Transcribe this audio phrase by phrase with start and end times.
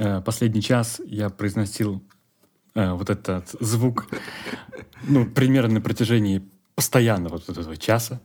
[0.00, 2.02] э, последний час я произносил
[2.74, 4.06] э, вот этот звук,
[5.02, 6.42] ну, примерно на протяжении
[6.74, 8.20] постоянно вот этого часа.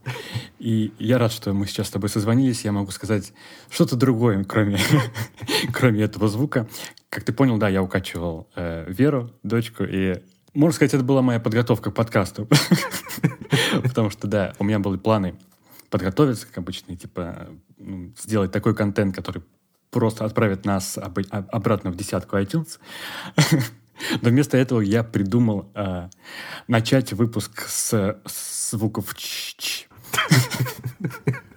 [0.59, 2.63] И я рад, что мы сейчас с тобой созвонились.
[2.63, 3.33] Я могу сказать
[3.69, 4.79] что-то другое, кроме,
[5.73, 6.67] кроме этого звука.
[7.09, 10.21] Как ты понял, да, я укачивал э, Веру, дочку, и
[10.53, 12.47] можно сказать, это была моя подготовка к подкасту.
[13.83, 15.35] Потому что, да, у меня были планы
[15.89, 19.43] подготовиться, как обычно, типа ну, сделать такой контент, который
[19.95, 22.79] просто отправит нас об, об, обратно в десятку iTunes.
[24.21, 26.09] Но вместо этого я придумал э,
[26.67, 29.87] начать выпуск с, с звуков ч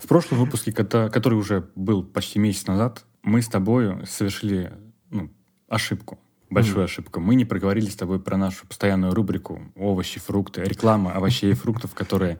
[0.00, 4.72] В прошлом выпуске, который уже был почти месяц назад, мы с тобой совершили
[5.10, 5.30] ну,
[5.68, 6.18] ошибку
[6.50, 6.84] большую mm.
[6.84, 7.20] ошибку.
[7.20, 11.94] Мы не проговорили с тобой про нашу постоянную рубрику «Овощи, фрукты», реклама овощей и фруктов,
[11.94, 12.38] которая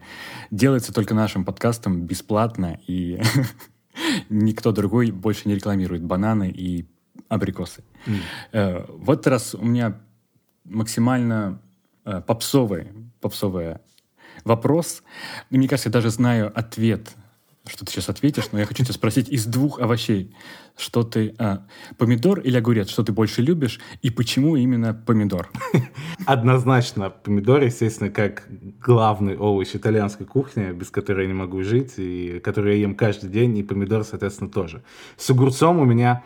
[0.51, 3.21] делается только нашим подкастом бесплатно, и
[4.29, 6.85] никто другой больше не рекламирует бананы и
[7.29, 7.83] абрикосы.
[8.51, 8.97] Mm.
[8.97, 9.99] В этот раз у меня
[10.63, 11.61] максимально
[12.03, 12.87] э, попсовый,
[13.21, 13.77] попсовый
[14.43, 15.03] вопрос.
[15.49, 17.15] Мне кажется, я даже знаю ответ
[17.67, 20.35] что ты сейчас ответишь, но я хочу тебя спросить из двух овощей,
[20.77, 21.65] что ты, а,
[21.97, 25.49] помидор или огурец, что ты больше любишь и почему именно помидор?
[26.25, 28.47] Однозначно помидор, естественно, как
[28.79, 33.29] главный овощ итальянской кухни, без которой я не могу жить, и который я ем каждый
[33.29, 34.83] день, и помидор, соответственно, тоже.
[35.17, 36.23] С огурцом у меня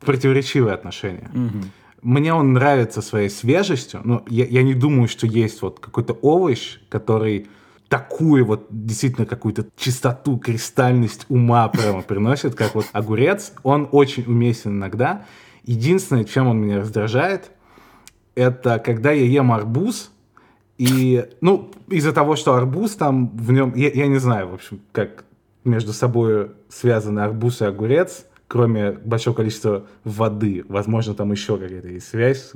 [0.00, 1.30] противоречивые отношения.
[1.32, 1.64] Угу.
[2.02, 6.78] Мне он нравится своей свежестью, но я, я не думаю, что есть вот какой-то овощ,
[6.90, 7.46] который
[7.88, 13.52] такую вот действительно какую-то чистоту, кристальность ума прямо приносит, как вот огурец.
[13.62, 15.24] Он очень уместен иногда.
[15.64, 17.50] Единственное, чем он меня раздражает,
[18.34, 20.10] это когда я ем арбуз,
[20.76, 24.80] и, ну, из-за того, что арбуз там в нем, я, я не знаю, в общем,
[24.92, 25.24] как
[25.62, 30.64] между собой связаны арбуз и огурец, кроме большого количества воды.
[30.68, 32.52] Возможно, там еще какая-то есть связь,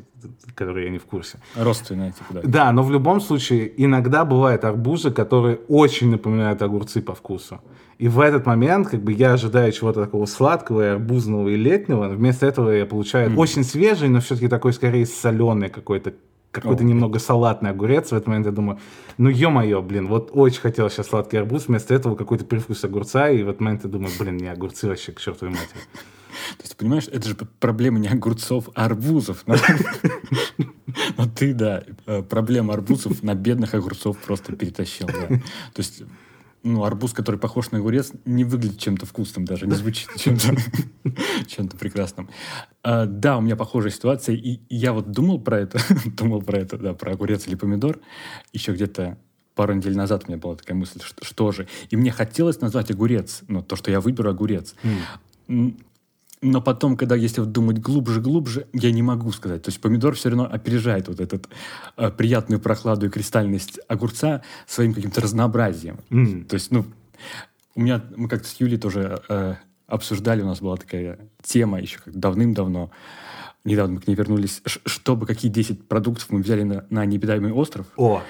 [0.55, 1.39] которой я не в курсе.
[1.57, 2.41] Родственная, типа, да.
[2.45, 7.61] Да, но в любом случае, иногда бывают арбузы, которые очень напоминают огурцы по вкусу.
[7.99, 12.09] И в этот момент, как бы, я ожидаю чего-то такого сладкого, и арбузного и летнего.
[12.09, 13.37] Вместо этого я получаю mm.
[13.37, 16.13] очень свежий, но все-таки такой, скорее, соленый какой-то
[16.51, 18.11] какой-то немного салатный огурец.
[18.11, 18.79] В этот момент я думаю,
[19.17, 23.43] ну ё-моё, блин, вот очень хотел сейчас сладкий арбуз, вместо этого какой-то привкус огурца, и
[23.43, 25.81] в этот момент я думаю, блин, не огурцы вообще, к чертовой матери.
[26.57, 29.45] То есть, понимаешь, это же проблема не огурцов, а арбузов.
[31.17, 35.07] Но ты, да, э, проблема арбузов на бедных огурцов просто перетащил.
[35.09, 35.41] То
[35.77, 36.03] есть
[36.73, 40.57] ну, арбуз, который похож на огурец, не выглядит чем-то вкусным даже, не звучит чем-то
[41.47, 42.29] чем прекрасным.
[42.83, 46.79] А, да, у меня похожая ситуация, и, я вот думал про это, думал про это,
[46.79, 47.99] да, про огурец или помидор,
[48.53, 49.19] еще где-то
[49.55, 51.67] пару недель назад у меня была такая мысль, что, что же.
[51.91, 54.75] И мне хотелось назвать огурец, ну, то, что я выберу огурец.
[55.49, 55.77] Mm.
[56.41, 59.63] Но потом, когда если вот думать глубже-глубже, я не могу сказать.
[59.63, 61.41] То есть помидор все равно опережает вот эту
[61.97, 65.99] э, приятную прохладу и кристальность огурца своим каким-то разнообразием.
[66.11, 66.45] Mm.
[66.45, 66.85] То есть, ну,
[67.75, 69.55] у меня, мы как-то с Юлей тоже э,
[69.89, 72.91] обсуждали, у нас была такая тема еще как давным-давно,
[73.65, 77.87] недавно мы к ней вернулись, чтобы какие 10 продуктов мы взяли на, на необитаемый остров.
[77.97, 78.23] О,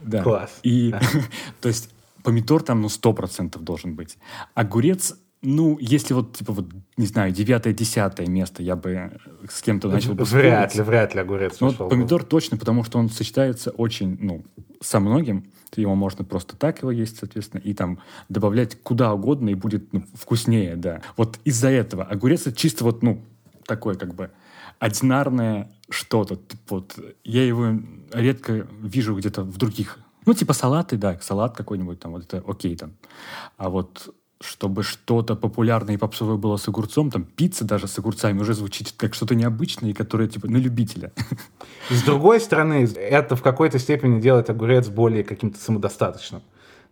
[0.00, 0.22] да.
[0.22, 0.58] класс.
[0.62, 0.94] И,
[1.60, 1.90] то есть,
[2.22, 4.16] помидор там, ну, 100% должен быть.
[4.54, 6.66] Огурец ну, если вот, типа, вот,
[6.98, 9.18] не знаю, девятое, десятое место я бы
[9.48, 13.08] с кем-то начал бы Вряд ли, вряд ли огурец Ну, помидор точно, потому что он
[13.08, 14.44] сочетается очень, ну,
[14.82, 15.50] со многим.
[15.76, 20.04] Его можно просто так его есть, соответственно, и там добавлять куда угодно, и будет ну,
[20.14, 21.00] вкуснее, да.
[21.16, 23.24] Вот из-за этого огурец это чисто вот, ну,
[23.66, 24.30] такое как бы
[24.78, 26.38] одинарное что-то.
[26.68, 27.80] Вот я его
[28.12, 32.76] редко вижу где-то в других ну, типа салаты, да, салат какой-нибудь там, вот это окей
[32.76, 32.92] там.
[33.56, 38.40] А вот чтобы что-то популярное и попсовое было с огурцом, там пицца даже с огурцами
[38.40, 41.12] уже звучит как что-то необычное, которое типа на любителя.
[41.90, 46.42] С другой стороны, это в какой-то степени делает огурец более каким-то самодостаточным.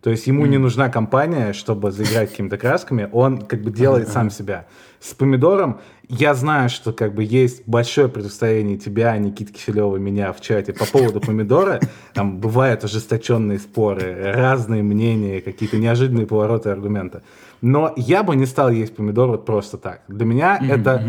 [0.01, 0.49] То есть ему mm.
[0.49, 4.65] не нужна компания, чтобы заиграть какими-то красками, он как бы делает сам себя.
[5.01, 10.41] С помидором я знаю, что как бы есть большое противостояние тебя, Никиты Киселева, меня в
[10.41, 11.79] чате по поводу помидора.
[12.13, 17.21] Там бывают ожесточенные споры, разные мнения, какие-то неожиданные повороты аргумента.
[17.61, 20.01] Но я бы не стал есть помидор вот просто так.
[20.07, 20.79] Для меня mm-hmm.
[20.79, 21.03] это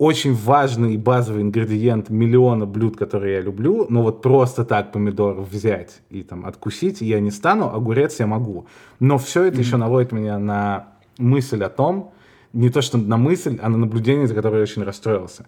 [0.00, 5.42] очень важный и базовый ингредиент миллиона блюд, которые я люблю, но вот просто так помидор
[5.42, 8.66] взять и там откусить я не стану, огурец я могу.
[8.98, 9.60] Но все это mm-hmm.
[9.60, 12.14] еще наводит меня на мысль о том,
[12.54, 15.44] не то что на мысль, а на наблюдение, за которое я очень расстроился.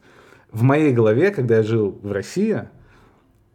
[0.51, 2.69] В моей голове, когда я жил в России,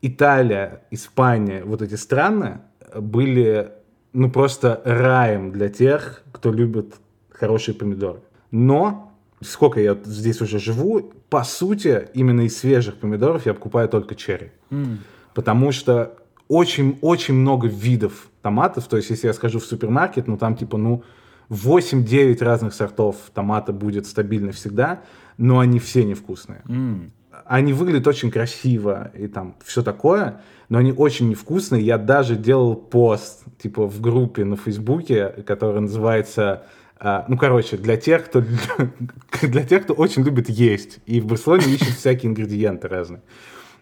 [0.01, 2.61] Италия, Испания, вот эти страны
[2.99, 3.71] были
[4.13, 6.95] ну просто раем для тех, кто любит
[7.29, 8.21] хорошие помидоры.
[8.49, 9.06] Но
[9.41, 14.51] сколько я здесь уже живу, по сути, именно из свежих помидоров я покупаю только черри.
[14.71, 14.99] М.
[15.33, 16.17] Потому что
[16.47, 18.87] очень-очень много видов томатов.
[18.87, 21.03] То есть, если я схожу в супермаркет, ну там типа, ну,
[21.49, 25.01] 8-9 разных сортов томата будет стабильно всегда,
[25.37, 26.61] но они все невкусные.
[26.67, 27.11] М.
[27.45, 31.85] Они выглядят очень красиво и там все такое, но они очень невкусные.
[31.85, 36.63] Я даже делал пост, типа, в группе на Фейсбуке, которая называется
[36.99, 38.43] ну, короче, для тех, кто
[39.41, 43.21] для тех, кто очень любит есть и в Барселоне ищет всякие ингредиенты разные.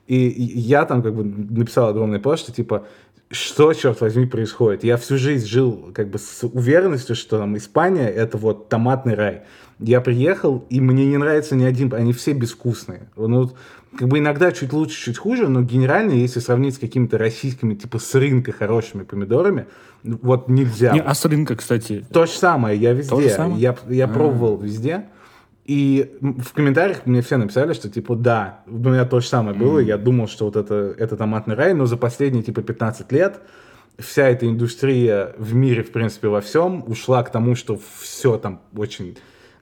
[0.08, 2.86] И я там как бы написал огромный пост, что типа,
[3.36, 4.84] что, черт возьми, происходит?
[4.84, 9.42] Я всю жизнь жил как бы с уверенностью, что там Испания— это вот томатный рай.
[9.80, 13.10] Я приехал, и мне не нравится ни один, они все безвкусные.
[13.18, 13.52] Ну,
[13.98, 18.00] как бы иногда чуть лучше, чуть хуже, но генерально, если сравнить с какими-то российскими, типа
[18.00, 19.68] с рынка хорошими помидорами,
[20.04, 20.94] вот нельзя.
[20.94, 22.06] Не, а с рынка, кстати.
[22.12, 23.30] То же самое, я То же везде.
[23.36, 23.60] самое?
[23.60, 24.08] Я, я А.
[24.08, 25.06] пробовал везде.
[25.66, 29.80] И в комментариях мне все написали, что типа да, у меня то же самое было.
[29.80, 33.42] Я думал, что вот это, это томатный рай, но за последние типа 15 лет
[33.98, 38.62] вся эта индустрия в мире, в принципе, во всем ушла к тому, что все там
[38.76, 39.18] очень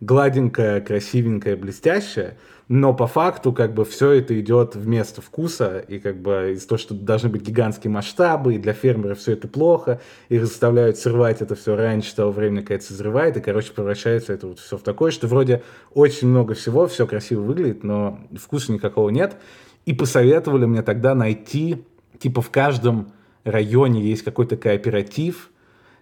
[0.05, 6.17] гладенькое, красивенькое, блестящее, но по факту как бы все это идет вместо вкуса, и как
[6.21, 10.37] бы из-за того, что должны быть гигантские масштабы, и для фермера все это плохо, и
[10.39, 14.59] заставляют срывать это все раньше того времени, когда это созревает, и, короче, превращается это вот
[14.59, 15.63] все в такое, что вроде
[15.93, 19.37] очень много всего, все красиво выглядит, но вкуса никакого нет.
[19.85, 21.83] И посоветовали мне тогда найти,
[22.17, 23.11] типа в каждом
[23.43, 25.49] районе есть какой-то кооператив,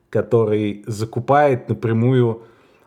[0.09, 2.43] который закупает напрямую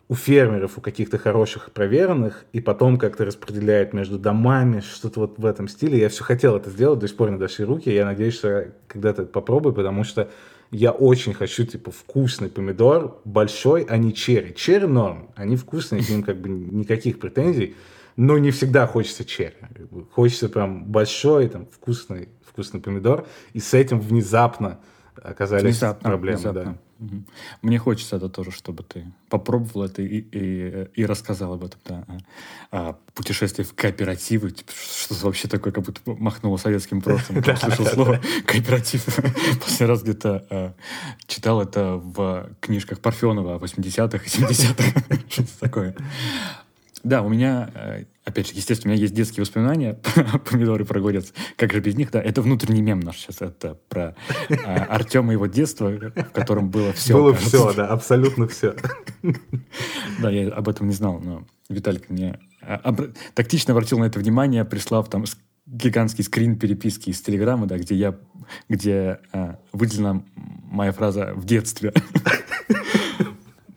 [0.09, 5.47] у фермеров, у каких-то хороших проверенных, и потом как-то распределяет между домами, что-то вот в
[5.47, 5.99] этом стиле.
[5.99, 7.91] Я все хотел это сделать, до сих пор не дошли руки.
[7.91, 10.31] Я надеюсь, что когда-то попробую, потому что
[10.71, 14.55] я очень хочу, типа, вкусный помидор, большой, а не черри.
[14.55, 17.75] Черри норм, они вкусные, к ним как бы никаких претензий,
[18.17, 19.55] но не всегда хочется черри.
[20.11, 24.81] Хочется прям большой, там, вкусный, вкусный помидор, и с этим внезапно
[25.15, 26.63] оказались Внезапно, проблемы, внезапно.
[26.65, 26.79] да.
[27.63, 32.05] Мне хочется это тоже, чтобы ты попробовал это и, и, и рассказал об этом, да.
[32.09, 32.19] А,
[32.71, 37.43] а путешествие в кооперативы, типа, что вообще такое, как будто махнуло советским прошлым.
[37.45, 39.05] Я Слышал слово кооператив.
[39.61, 40.75] Последний раз где-то а,
[41.27, 45.19] читал это в книжках Парфенова 80-х и 70-х.
[45.29, 45.97] Что-то такое.
[47.05, 49.99] Да, у меня, э, опять же, естественно, у меня есть детские воспоминания
[50.51, 51.35] помидоры, про огурец.
[51.57, 52.21] Как же без них, да?
[52.21, 53.43] Это внутренний мем наш сейчас.
[53.43, 54.17] Это про
[54.49, 57.13] Артема и его детство, в котором было все.
[57.13, 58.75] Было все, да, абсолютно все.
[60.21, 64.19] Да, я об этом не знал, но Виталик мне а, обра- тактично обратил на это
[64.19, 65.25] внимание, прислав там
[65.67, 68.15] гигантский скрин переписки из Телеграма, да, где я,
[68.69, 70.23] где а, выделена
[70.71, 71.93] моя фраза «в детстве».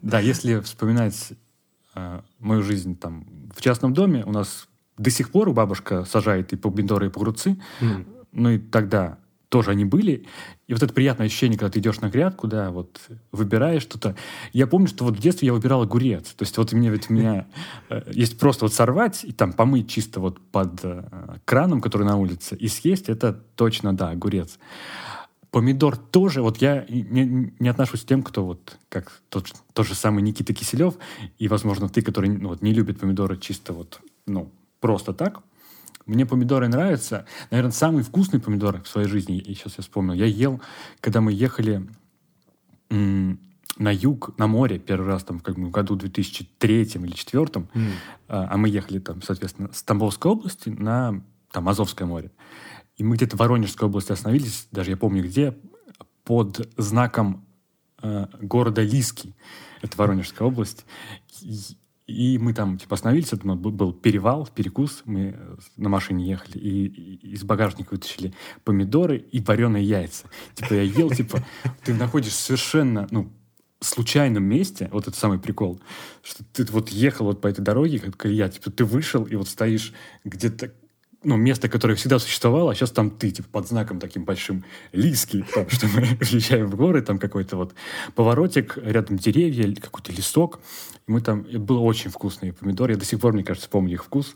[0.01, 1.33] Да, если вспоминать
[1.97, 4.67] а, мою жизнь там в частном доме, у нас
[4.99, 8.05] до сих пор бабушка сажает и помидоры, и огурцы, М.
[8.31, 9.17] ну и тогда
[9.49, 10.27] тоже они были.
[10.67, 12.99] И вот это приятное ощущение, когда ты идешь на грядку, да, вот
[13.31, 14.15] выбираешь что-то.
[14.53, 16.33] Я помню, что вот в детстве я выбирал огурец.
[16.33, 17.47] То есть вот мне ведь у меня
[17.89, 21.03] э, есть просто вот сорвать и там помыть чисто вот под э,
[21.45, 24.59] краном, который на улице, и съесть, это точно, да, огурец.
[25.51, 29.95] Помидор тоже, вот я не, не отношусь к тем, кто вот, как тот, тот же
[29.95, 30.95] самый Никита Киселев,
[31.37, 35.41] и, возможно, ты, который ну, вот, не любит помидоры чисто вот, ну, просто так.
[36.05, 37.25] Мне помидоры нравятся.
[37.51, 40.61] Наверное, самый вкусный помидор в своей жизни, и сейчас я вспомнил, я ел,
[41.01, 41.87] когда мы ехали
[42.89, 47.91] на юг, на море, первый раз там в каком году 2003 или 2004, М.
[48.27, 52.31] а а мы ехали там, соответственно, с Тамбовской области на там, Азовское море.
[52.97, 55.55] И мы где-то в Воронежской области остановились, даже я помню где,
[56.23, 57.45] под знаком
[58.01, 59.35] э, города Лиски.
[59.81, 60.85] Это Воронежская область.
[61.41, 61.77] И,
[62.07, 66.57] и мы там типа остановились, это ну, был, перевал, перекус, мы э, на машине ехали,
[66.57, 70.27] и, и из багажника вытащили помидоры и вареные яйца.
[70.55, 71.45] Типа я ел, типа
[71.83, 73.31] ты находишься совершенно, ну,
[73.79, 75.79] случайном месте, вот это самый прикол,
[76.23, 79.47] что ты вот ехал вот по этой дороге, как колея, типа ты вышел и вот
[79.47, 80.73] стоишь где-то
[81.23, 85.45] ну, место, которое всегда существовало, а сейчас там ты, типа, под знаком таким большим Лиски,
[85.53, 87.73] там, что мы въезжаем в горы, там какой-то вот
[88.15, 90.59] поворотик, рядом деревья, какой-то лесок.
[91.07, 91.45] И мы там...
[91.49, 92.93] Это было очень вкусные помидоры.
[92.93, 94.35] Я до сих пор, мне кажется, помню их вкус.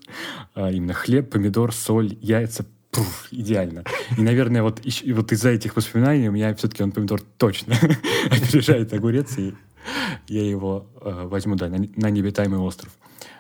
[0.54, 2.66] А, именно хлеб, помидор, соль, яйца.
[2.92, 3.86] Пуф, идеально.
[4.18, 7.74] И, наверное, вот, и вот из-за этих воспоминаний у меня все-таки он помидор точно
[8.30, 9.54] опережает огурец, и
[10.28, 12.92] я его э, возьму, да, на, на необитаемый остров.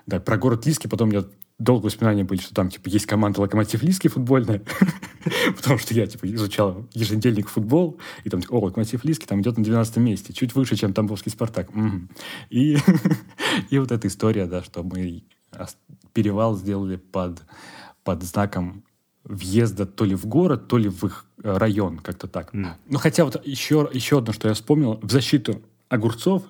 [0.08, 1.26] Да, про город Лиски потом меня
[1.62, 4.62] долго воспоминания были, что там, типа, есть команда «Локомотив Лиски» футбольная,
[5.56, 9.58] потому что я, типа, изучал еженедельник футбол, и там, типа, о, «Локомотив Лиски» там идет
[9.58, 11.70] на 12 месте, чуть выше, чем Тамбовский «Спартак».
[12.50, 12.77] И,
[13.70, 15.24] и вот эта история, да, что мы
[16.13, 17.44] перевал сделали под,
[18.03, 18.84] под знаком
[19.24, 22.53] въезда то ли в город, то ли в их район, как-то так.
[22.53, 22.70] Mm.
[22.88, 26.44] Ну, хотя вот еще, еще одно, что я вспомнил, в защиту огурцов,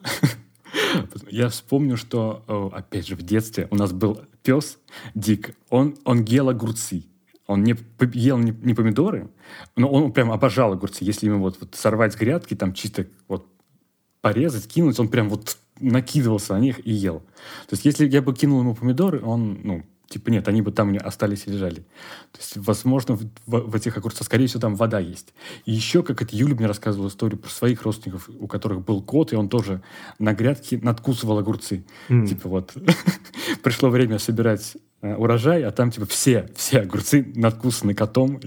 [1.30, 4.78] я вспомню, что, э, опять же, в детстве у нас был пес
[5.16, 7.06] Дик, он, он ел огурцы.
[7.48, 7.76] Он не
[8.14, 9.30] ел не, не помидоры,
[9.76, 11.04] но он прям обожал огурцы.
[11.04, 13.46] Если ему вот, вот сорвать грядки, там чисто вот
[14.22, 17.20] порезать, кинуть, он прям вот накидывался на них и ел.
[17.68, 20.96] То есть, если я бы кинул ему помидоры, он, ну, типа, нет, они бы там
[21.04, 21.80] остались и лежали.
[22.32, 25.34] То есть, возможно, в, в, в этих огурцах, скорее всего, там вода есть.
[25.66, 29.34] И еще, как это Юля мне рассказывала историю про своих родственников, у которых был кот,
[29.34, 29.82] и он тоже
[30.20, 31.84] на грядке надкусывал огурцы.
[32.10, 32.28] Mm.
[32.28, 32.74] Типа вот,
[33.64, 38.40] пришло время собирать э, урожай, а там, типа, все, все огурцы надкусаны котом.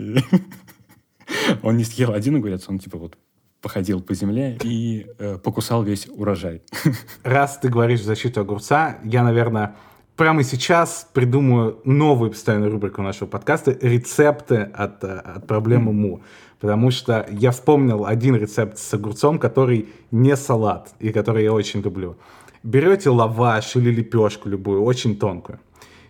[1.62, 3.16] он не съел один огурец, он, типа, вот
[3.64, 6.62] походил по земле и э, покусал весь урожай.
[7.22, 9.76] Раз ты говоришь защиту огурца, я, наверное,
[10.16, 16.22] прямо сейчас придумаю новую постоянную рубрику нашего подкаста «Рецепты от, э, от проблемы МУ».
[16.60, 21.82] Потому что я вспомнил один рецепт с огурцом, который не салат, и который я очень
[21.82, 22.16] люблю.
[22.62, 25.58] Берете лаваш или лепешку любую, очень тонкую.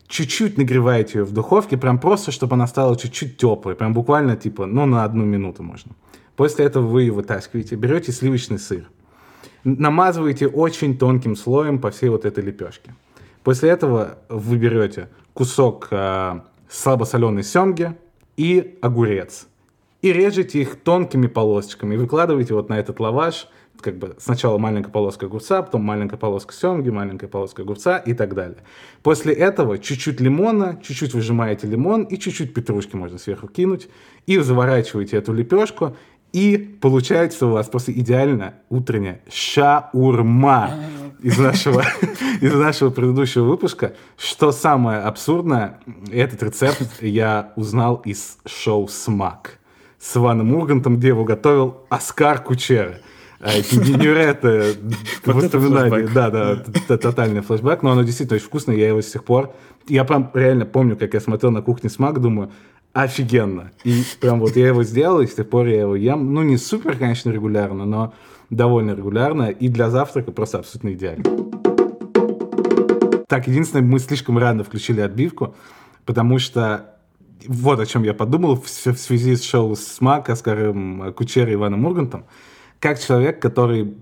[0.07, 3.75] Чуть-чуть нагреваете ее в духовке, прям просто, чтобы она стала чуть-чуть теплой.
[3.75, 5.93] Прям буквально, типа, ну, на одну минуту можно.
[6.37, 8.89] После этого вы ее вытаскиваете, берете сливочный сыр.
[9.65, 12.95] Намазываете очень тонким слоем по всей вот этой лепешке.
[13.45, 17.95] После этого вы берете кусок э, слабосоленой семги
[18.39, 19.47] и огурец.
[20.01, 21.95] И режете их тонкими полосочками.
[21.95, 23.49] И выкладываете вот на этот лаваш,
[23.81, 28.35] как бы сначала маленькая полоска огурца, потом маленькая полоска семги, маленькая полоска огурца и так
[28.35, 28.59] далее.
[29.03, 33.89] После этого чуть-чуть лимона, чуть-чуть выжимаете лимон и чуть-чуть петрушки можно сверху кинуть.
[34.27, 35.97] И заворачиваете эту лепешку.
[36.33, 40.71] И получается у вас просто идеально утренняя шаурма
[41.25, 41.85] из нашего,
[42.43, 43.95] из нашего предыдущего выпуска.
[44.19, 45.81] Что самое абсурдное,
[46.13, 49.59] этот рецепт я узнал из шоу «Смак»
[49.99, 52.99] с Иваном Ургантом, где его готовил Оскар Кучера.
[53.41, 54.75] А эти невероятные
[55.25, 56.09] воспоминания.
[56.09, 56.57] Да, да,
[56.99, 59.55] тотальный флешбэк, но оно действительно очень вкусное, я его с тех пор...
[59.87, 62.51] Я прям реально помню, как я смотрел на кухне Смак, думаю,
[62.93, 63.71] офигенно.
[63.83, 66.33] И прям вот я его сделал, и с тех пор я его ем.
[66.33, 68.15] Ну, не супер, конечно, регулярно, но
[68.55, 71.25] довольно регулярно, и для завтрака просто абсолютно идеально.
[73.29, 75.55] Так, единственное, мы слишком рано включили отбивку,
[76.05, 76.97] потому что
[77.47, 81.55] вот о чем я подумал в, в связи с шоу с Мак, Оскаром Кучер и
[81.55, 82.25] Иваном Ургантом.
[82.79, 83.97] Как человек, который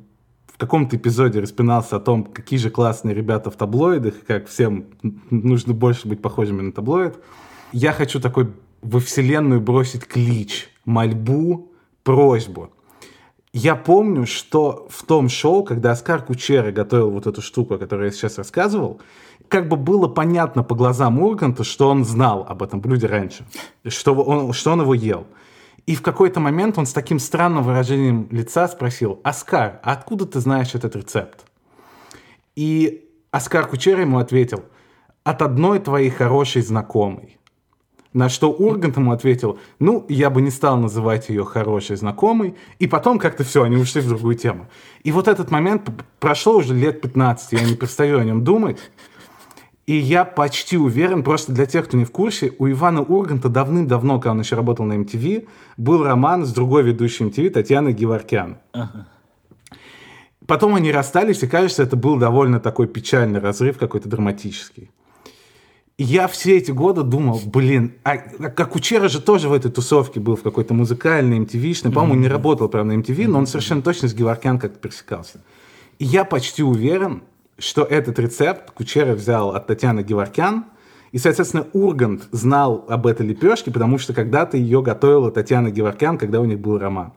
[0.46, 4.86] в каком-то эпизоде распинался о том, какие же классные ребята в таблоидах, как всем
[5.30, 7.16] нужно больше быть похожими на таблоид,
[7.72, 11.72] я хочу такой во вселенную бросить клич, мольбу,
[12.04, 12.70] просьбу–
[13.52, 18.06] я помню, что в том шоу, когда Оскар Кучера готовил вот эту штуку, о которой
[18.06, 19.00] я сейчас рассказывал,
[19.48, 23.44] как бы было понятно по глазам Урганта, что он знал об этом блюде раньше,
[23.86, 25.26] что он, что он его ел.
[25.84, 30.40] И в какой-то момент он с таким странным выражением лица спросил, «Оскар, а откуда ты
[30.40, 31.44] знаешь этот рецепт?»
[32.56, 34.64] И Оскар Кучера ему ответил,
[35.24, 37.38] «От одной твоей хорошей знакомой».
[38.12, 42.54] На что Ургант ему ответил, ну, я бы не стал называть ее хорошей знакомой.
[42.78, 44.68] И потом как-то все, они ушли в другую тему.
[45.02, 45.90] И вот этот момент
[46.20, 48.78] прошло уже лет 15, я не перестаю о нем думать.
[49.86, 54.20] И я почти уверен, просто для тех, кто не в курсе, у Ивана Урганта давным-давно,
[54.20, 58.58] когда он еще работал на MTV, был роман с другой ведущей MTV Татьяной Геворкян.
[58.72, 59.08] Ага.
[60.46, 64.90] Потом они расстались, и кажется, это был довольно такой печальный разрыв, какой-то драматический
[66.02, 70.20] я все эти годы думал, блин, а, а как Кучера же тоже в этой тусовке
[70.20, 72.22] был, в какой-то музыкальной, MTV-шной, по-моему, mm-hmm.
[72.22, 75.40] не работал прям на MTV, но он совершенно точно с Геворкян как-то пересекался.
[75.98, 77.22] И я почти уверен,
[77.58, 80.64] что этот рецепт Кучера взял от Татьяны Геворкян,
[81.12, 86.40] и, соответственно, Ургант знал об этой лепешке, потому что когда-то ее готовила Татьяна Геворкян, когда
[86.40, 87.12] у них был роман.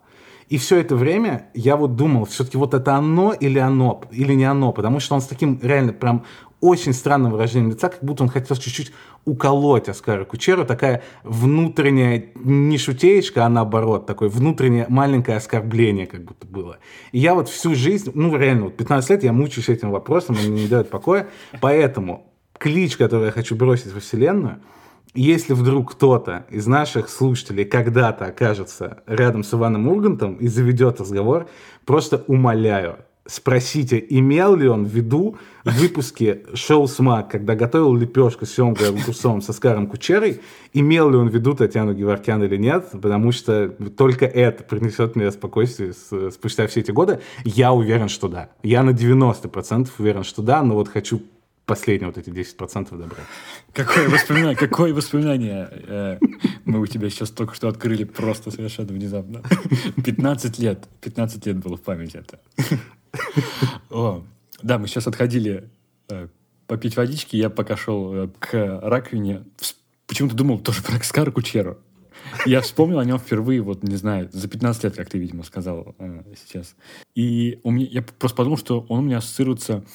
[0.49, 4.45] И все это время я вот думал, все-таки вот это оно или оно, или не
[4.45, 6.23] оно, потому что он с таким реально прям
[6.61, 8.91] очень странным выражением лица, как будто он хотел чуть-чуть
[9.25, 16.47] уколоть Оскара Кучеру, такая внутренняя, не шутеечка, а наоборот, такое внутреннее маленькое оскорбление как будто
[16.47, 16.77] было.
[17.11, 20.51] И я вот всю жизнь, ну реально, вот 15 лет я мучаюсь этим вопросом, он
[20.51, 21.27] мне не дает покоя,
[21.59, 24.59] поэтому клич, который я хочу бросить во Вселенную,
[25.15, 31.47] если вдруг кто-то из наших слушателей когда-то окажется рядом с Иваном Ургантом и заведет разговор,
[31.85, 38.45] просто умоляю, спросите, имел ли он в виду в выпуске шоу «Смак», когда готовил лепешку
[38.45, 40.41] с семгой огурцом со Скаром Кучерой,
[40.73, 45.31] имел ли он в виду Татьяну Геворкян или нет, потому что только это принесет мне
[45.31, 45.93] спокойствие
[46.31, 47.19] спустя все эти годы.
[47.43, 48.49] Я уверен, что да.
[48.61, 51.21] Я на 90% уверен, что да, но вот хочу
[51.65, 53.17] последние вот эти 10% добра.
[53.73, 56.19] Какое воспоминание, какое воспоминание э,
[56.65, 59.41] мы у тебя сейчас только что открыли просто совершенно внезапно.
[60.03, 62.39] 15 лет, 15 лет было в памяти это.
[63.89, 64.23] О,
[64.61, 65.69] да, мы сейчас отходили
[66.09, 66.27] э,
[66.67, 69.43] попить водички, я пока шел э, к раковине,
[70.07, 71.77] почему-то думал тоже про Скара Кучеру.
[72.45, 75.95] Я вспомнил о нем впервые, вот, не знаю, за 15 лет, как ты, видимо, сказал
[75.99, 76.75] э, сейчас.
[77.15, 79.85] И у меня, я просто подумал, что он у меня ассоциируется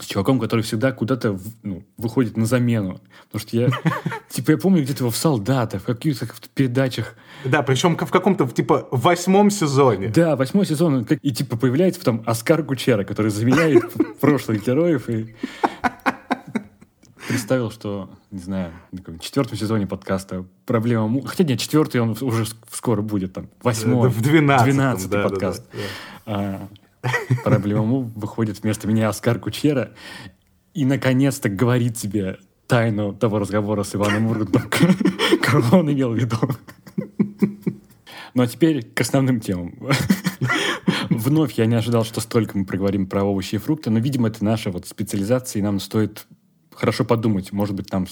[0.00, 3.00] с чуваком, который всегда куда-то ну, выходит на замену.
[3.30, 3.68] Потому что я,
[4.28, 7.14] типа, я помню где-то его в «Солдатах», в каких-то передачах.
[7.44, 10.08] Да, причем в каком-то, типа, восьмом сезоне.
[10.08, 11.06] Да, восьмой сезон.
[11.22, 13.84] И, типа, появляется потом Оскар Кучера, который заменяет
[14.20, 15.08] прошлых героев.
[15.08, 15.36] И
[17.28, 21.24] представил, что, не знаю, в четвертом сезоне подкаста проблема...
[21.26, 25.64] Хотя нет, четвертый он уже скоро будет, там, восьмой, в двенадцатом, двенадцатый да, подкаст.
[26.26, 26.68] Да, да, да.
[27.44, 29.94] Проблему выходит вместо меня Оскар Кучера
[30.72, 34.62] и, наконец-то, говорит тебе тайну того разговора с Иваном Ургантом,
[35.42, 36.36] кого он имел в виду.
[38.34, 39.78] Ну а теперь к основным темам.
[41.10, 44.44] Вновь я не ожидал, что столько мы проговорим про овощи и фрукты, но, видимо, это
[44.44, 46.26] наша вот специализация, и нам стоит
[46.74, 47.52] хорошо подумать.
[47.52, 48.06] Может быть, нам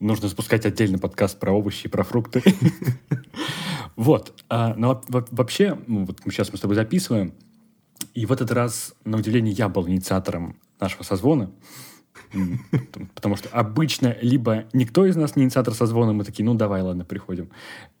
[0.00, 2.42] нужно запускать отдельный подкаст про овощи и про фрукты.
[3.96, 4.34] Вот.
[4.50, 7.32] А, но вообще, ну, вот сейчас мы с тобой записываем,
[8.12, 11.50] и в этот раз, на удивление, я был инициатором нашего созвона.
[13.14, 17.04] Потому что обычно либо никто из нас не инициатор созвона, мы такие, ну давай, ладно,
[17.04, 17.50] приходим.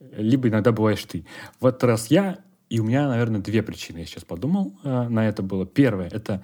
[0.00, 1.24] Либо иногда бываешь ты.
[1.60, 2.38] В этот раз я,
[2.68, 5.64] и у меня, наверное, две причины, я сейчас подумал, э, на это было.
[5.66, 6.42] Первое, это,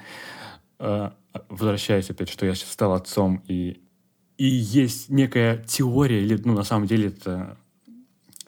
[0.79, 1.11] э,
[1.49, 3.83] возвращаясь опять, что я сейчас стал отцом, и,
[4.39, 7.59] и есть некая теория, или, ну, на самом деле, это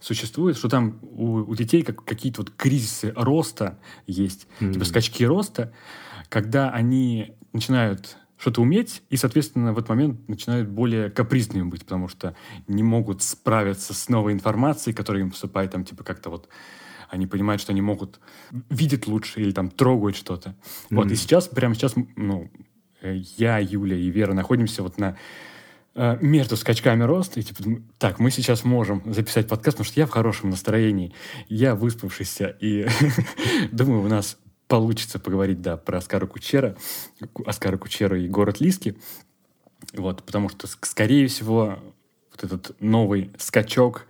[0.00, 4.72] существует, что там у, у детей как, какие-то вот кризисы роста есть, mm-hmm.
[4.74, 5.72] типа скачки роста,
[6.28, 12.08] когда они начинают что-то уметь, и, соответственно, в этот момент начинают более капризными быть, потому
[12.08, 12.36] что
[12.68, 16.48] не могут справиться с новой информацией, которая им поступает, там, типа, как-то вот
[17.08, 18.20] они понимают, что они могут
[18.68, 20.50] видеть лучше или там трогать что-то.
[20.50, 20.96] Mm-hmm.
[20.96, 22.50] Вот, и сейчас, прямо сейчас, ну,
[23.00, 25.16] э, я, Юля и Вера находимся вот на
[25.94, 27.62] между скачками роста, и типа,
[27.98, 31.14] так, мы сейчас можем записать подкаст, потому что я в хорошем настроении,
[31.48, 32.88] я выспавшийся, и
[33.72, 36.76] думаю, у нас получится поговорить, да, про Оскара Кучера,
[37.46, 38.96] Оскара Кучера и город Лиски,
[39.92, 41.78] вот, потому что, скорее всего,
[42.32, 44.06] вот этот новый скачок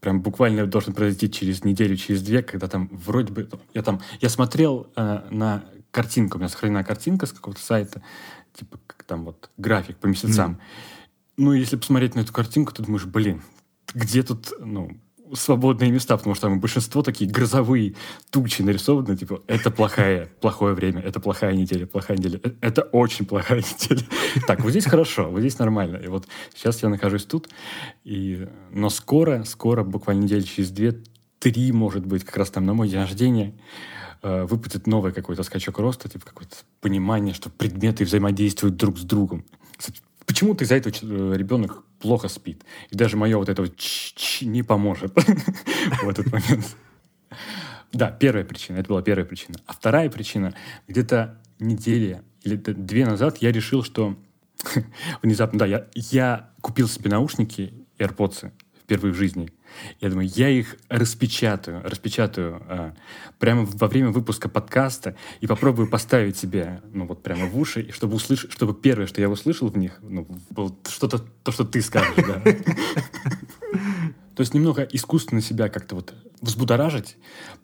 [0.00, 3.48] прям буквально должен произойти через неделю, через две, когда там вроде бы...
[3.74, 4.00] Я там...
[4.20, 8.02] Я смотрел э, на картинку, у меня сохранена картинка с какого-то сайта,
[8.54, 10.52] типа как там вот график по месяцам.
[10.52, 10.60] Mm.
[11.42, 13.42] Ну, если посмотреть на эту картинку, то думаешь, блин,
[13.94, 14.90] где тут, ну,
[15.32, 17.94] свободные места, потому что там большинство такие грозовые
[18.28, 23.24] тучи нарисованы, типа, это плохая, плохое время, это плохая неделя, плохая неделя, э, это очень
[23.24, 24.06] плохая неделя.
[24.46, 25.96] Так, вот здесь хорошо, вот здесь нормально.
[25.96, 27.48] И вот сейчас я нахожусь тут,
[28.04, 28.46] и...
[28.70, 31.00] но скоро, скоро, буквально недели через две,
[31.38, 33.58] три, может быть, как раз там на мой день рождения,
[34.22, 39.46] э, выпадет новый какой-то скачок роста, типа какое-то понимание, что предметы взаимодействуют друг с другом.
[39.74, 42.62] Кстати, почему-то из-за этого э, ребенок плохо спит.
[42.90, 43.74] И даже мое вот это вот
[44.42, 45.12] не поможет
[46.02, 46.76] в этот момент.
[47.92, 49.58] Да, первая причина, это была первая причина.
[49.66, 50.54] А вторая причина,
[50.86, 54.16] где-то недели или две назад я решил, что
[55.22, 58.52] внезапно, да, я, я купил себе наушники AirPods
[58.84, 59.50] впервые в жизни.
[60.00, 62.94] Я думаю, я их распечатаю, распечатаю а,
[63.38, 68.16] прямо во время выпуска подкаста и попробую поставить себе, ну вот прямо в уши, чтобы
[68.16, 72.14] услышать, чтобы первое, что я услышал в них, ну, было что-то, то, что ты скажешь,
[72.16, 72.42] да.
[74.40, 77.18] То есть немного искусственно себя как-то вот взбудоражить,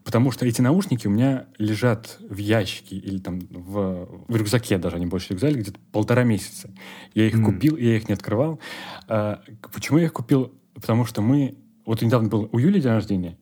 [0.04, 4.96] потому что эти наушники у меня лежат в ящике или там в, в рюкзаке даже,
[4.96, 6.70] они больше рюкзака, где-то полтора месяца.
[7.14, 7.44] Я их mm.
[7.44, 8.60] купил, я их не открывал.
[9.08, 9.40] А,
[9.72, 10.52] почему я их купил?
[10.74, 13.38] Потому что мы вот недавно был у Юли день рождения,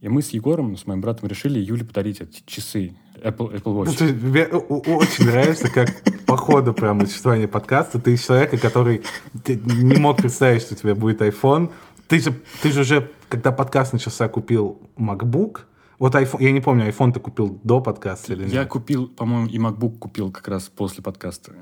[0.00, 3.96] и мы с Егором, с моим братом, решили Юле подарить эти часы Apple, Apple Watch.
[3.98, 5.88] Ну, мне очень нравится, как
[6.24, 9.02] по ходу прям существования подкаста ты человека, который
[9.46, 11.72] не мог представить, что у тебя будет iPhone.
[12.06, 15.62] Ты же, ты же уже, когда подкаст начался, купил MacBook,
[15.98, 18.52] вот iPhone, я не помню, iPhone ты купил до подкаста или нет?
[18.52, 21.52] Я купил, по-моему, и MacBook купил как раз после подкаста.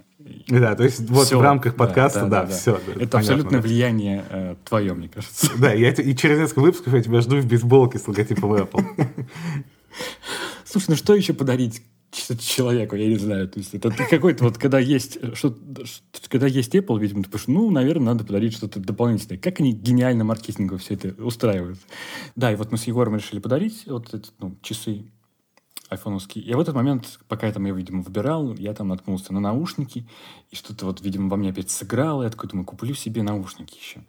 [0.48, 2.54] Да, то есть вот все, в рамках подкаста, да, да, да, да.
[2.54, 2.74] все.
[2.74, 3.60] Это понятно, абсолютно да.
[3.60, 5.50] влияние э, твое, мне кажется.
[5.58, 8.84] Да, я, и через несколько выпусков я тебя жду в бейсболке с логотипом Apple.
[10.64, 11.82] Слушай, ну что еще подарить
[12.38, 13.48] человеку, я не знаю.
[13.48, 15.56] То есть это какой-то вот, когда есть, что,
[16.28, 19.38] когда есть Apple, видимо, ты пишешь, ну, наверное, надо подарить что-то дополнительное.
[19.38, 21.78] Как они гениально маркетингово все это устраивают.
[22.34, 25.04] Да, и вот мы с Егором решили подарить вот эти ну, часы.
[25.88, 26.40] айфоновский.
[26.40, 30.08] И в этот момент, пока я там, я, видимо, выбирал, я там наткнулся на наушники,
[30.50, 32.24] и что-то вот, видимо, во мне опять сыграло.
[32.24, 34.04] Я такой думаю, куплю себе наушники еще.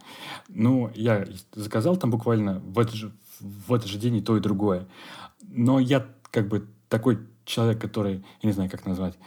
[0.50, 4.41] Ну, я заказал там буквально в этот же, в этот же день и то, и
[4.41, 4.88] другое.
[5.48, 9.18] Но я как бы такой человек, который, я не знаю, как назвать,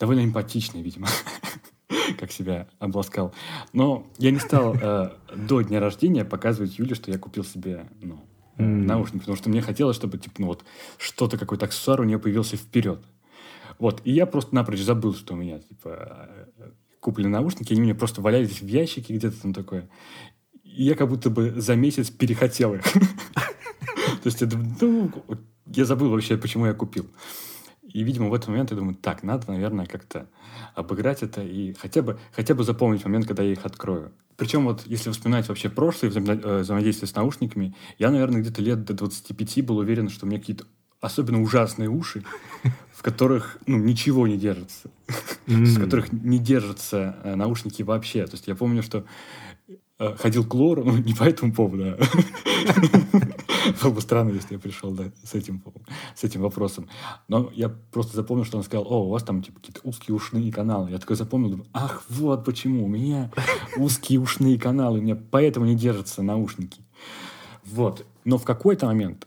[0.00, 1.08] довольно эмпатичный, видимо,
[2.18, 3.32] как себя обласкал.
[3.72, 8.24] Но я не стал э, до дня рождения показывать Юле, что я купил себе ну,
[8.58, 8.64] mm.
[8.64, 10.64] наушники, потому что мне хотелось, чтобы типа, ну, вот,
[10.98, 13.04] что-то, какой-то аксессуар у нее появился вперед.
[13.78, 14.00] Вот.
[14.04, 16.28] И я просто напрочь забыл, что у меня типа,
[17.00, 19.88] куплены наушники, они у меня просто валялись в ящике где-то там такое.
[20.64, 22.82] И я как будто бы за месяц перехотел их.
[24.22, 24.42] То есть,
[24.80, 25.12] ну,
[25.66, 27.06] я забыл вообще, почему я купил.
[27.96, 30.28] И, видимо, в этот момент я думаю, так, надо, наверное, как-то
[30.74, 34.12] обыграть это и хотя бы, хотя бы запомнить момент, когда я их открою.
[34.36, 38.92] Причем вот, если вспоминать вообще прошлое э, взаимодействие с наушниками, я, наверное, где-то лет до
[38.92, 40.66] 25 был уверен, что у меня какие-то
[41.00, 42.22] особенно ужасные уши,
[42.92, 44.90] в которых ну, ничего не держится,
[45.46, 48.26] в которых не держатся э, наушники вообще.
[48.26, 49.06] То есть я помню, что
[49.98, 51.98] ходил к Лору, ну, не по этому поводу, а
[53.82, 55.62] Было бы странно, если я пришел да, с, этим,
[56.14, 56.88] с этим вопросом.
[57.28, 60.52] Но я просто запомнил, что он сказал, о, у вас там типа, какие-то узкие ушные
[60.52, 60.90] каналы.
[60.90, 62.84] Я такой запомнил, думаю, ах, вот почему.
[62.84, 63.30] У меня
[63.76, 66.82] узкие ушные каналы, у меня поэтому не держатся наушники.
[67.64, 68.06] Вот.
[68.24, 69.26] Но в какой-то момент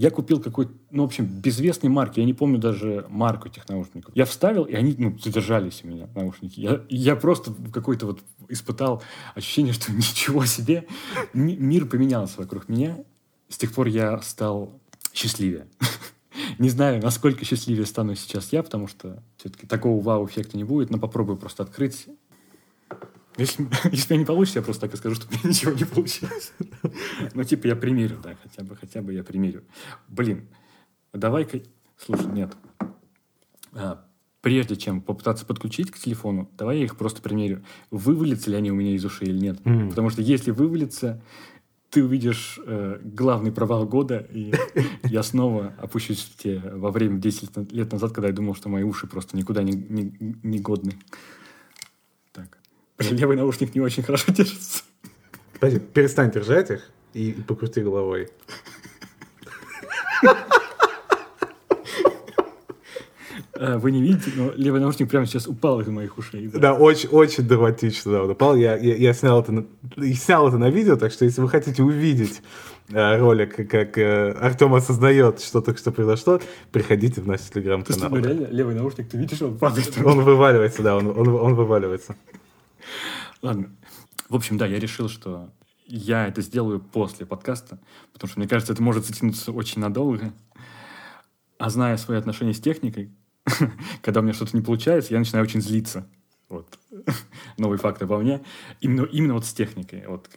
[0.00, 2.20] я купил какой-то, ну, в общем, безвестной марки.
[2.20, 4.16] Я не помню даже марку этих наушников.
[4.16, 6.60] Я вставил, и они, ну, задержались у меня, наушники.
[6.60, 9.02] Я, я просто какой-то вот испытал
[9.34, 10.86] ощущение, что ничего себе.
[11.34, 12.98] Мир поменялся вокруг меня
[13.48, 14.80] с тех пор я стал
[15.12, 15.66] счастливее.
[16.58, 20.98] не знаю, насколько счастливее стану сейчас я, потому что все-таки такого вау-эффекта не будет, но
[20.98, 22.06] попробую просто открыть.
[23.38, 26.52] Если, если не получится, я просто так и скажу, что у меня ничего не получилось.
[27.34, 29.64] ну, типа, я примерю, да, хотя бы, хотя бы я примерю.
[30.08, 30.48] Блин,
[31.12, 31.60] давай-ка...
[31.96, 32.56] Слушай, нет.
[33.72, 34.04] А,
[34.40, 37.64] прежде чем попытаться подключить к телефону, давай я их просто примерю.
[37.90, 39.60] Вывалятся ли они у меня из ушей или нет.
[39.60, 39.90] Mm.
[39.90, 41.22] Потому что если вывалится,
[41.90, 44.52] ты увидишь э, главный провал года, и
[45.04, 48.82] я снова опущусь в те во время 10 лет назад, когда я думал, что мои
[48.82, 50.92] уши просто никуда не, не, не годны.
[52.98, 53.12] Так.
[53.12, 54.82] Левый наушник не очень хорошо держится.
[55.54, 58.28] Подожди, перестань держать их и, покрути головой.
[63.60, 66.46] Э, вы не видите, но левый наушник прямо сейчас упал из моих ушей.
[66.46, 68.54] Да, да очень, очень драматично да, он упал.
[68.54, 69.64] Я, я, я снял, это на,
[70.14, 72.40] снял это на видео, так что если вы хотите увидеть
[72.90, 78.10] э, ролик, как э, Артем осознает, что только что произошло, приходите в наш телеграм-канал.
[78.10, 79.92] Ты что, реально левый наушник, ты видишь, он падает?
[80.04, 82.14] Он вываливается, да, он, он, он вываливается.
[83.42, 83.74] Ладно.
[84.28, 85.50] В общем, да, я решил, что
[85.86, 87.78] я это сделаю после подкаста,
[88.12, 90.32] потому что, мне кажется, это может затянуться очень надолго.
[91.58, 93.10] А зная свои отношения с техникой,
[94.02, 96.08] когда у меня что-то не получается, я начинаю очень злиться.
[96.48, 96.78] Вот.
[97.58, 98.42] Новый факт обо мне.
[98.80, 100.06] Именно, именно вот с техникой.
[100.06, 100.28] Вот,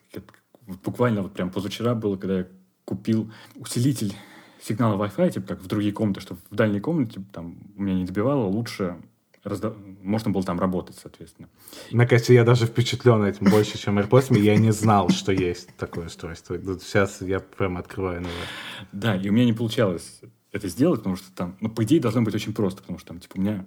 [0.83, 2.47] буквально вот прям позавчера было, когда я
[2.85, 4.15] купил усилитель
[4.61, 8.05] сигнала Wi-Fi, типа как в другие комнаты, чтобы в дальней комнате там у меня не
[8.05, 8.97] добивало, лучше
[9.43, 9.73] разда...
[10.01, 11.49] можно было там работать, соответственно.
[11.91, 14.37] Кажется, я даже впечатлен этим больше, чем AirPods.
[14.39, 16.57] Я не знал, что есть такое устройство.
[16.57, 18.35] Сейчас я прям открываю новое.
[18.91, 22.21] Да, и у меня не получалось это сделать, потому что там, ну, по идее, должно
[22.21, 23.65] быть очень просто, потому что там, типа, у меня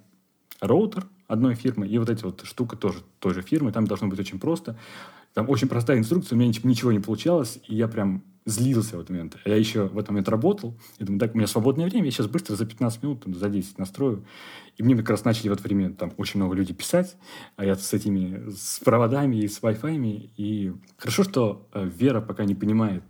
[0.61, 4.21] роутер одной фирмы, и вот эти вот штука тоже той же фирмы, там должно быть
[4.21, 4.79] очень просто.
[5.33, 9.11] Там очень простая инструкция, у меня ничего не получалось, и я прям злился в этот
[9.11, 9.37] момент.
[9.45, 12.27] Я еще в этот момент работал, я думаю, так, у меня свободное время, я сейчас
[12.27, 14.25] быстро за 15 минут, там, за 10 настрою.
[14.77, 17.17] И мне как раз начали в это время там очень много людей писать,
[17.57, 22.45] а я с этими, с проводами и с Wi-Fi, и хорошо, что э, Вера пока
[22.45, 23.05] не понимает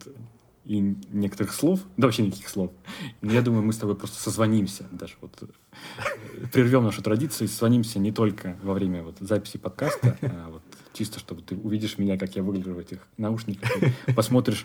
[0.65, 2.71] и некоторых слов, да вообще никаких слов.
[3.23, 7.99] Я думаю, мы с тобой просто созвонимся даже вот э, прервем нашу традицию и созвонимся
[7.99, 10.63] не только во время вот записи подкаста, а вот
[10.95, 13.71] чисто, чтобы ты увидишь меня, как я выгляжу в этих наушниках,
[14.17, 14.65] посмотришь,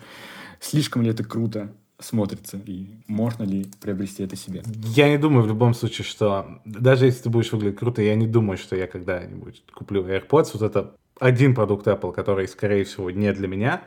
[0.60, 4.63] слишком ли это круто смотрится и можно ли приобрести это себе.
[4.95, 8.28] Я не думаю в любом случае, что даже если ты будешь выглядеть круто, я не
[8.28, 10.52] думаю, что я когда-нибудь куплю AirPods.
[10.54, 13.84] Вот это один продукт Apple, который, скорее всего, не для меня.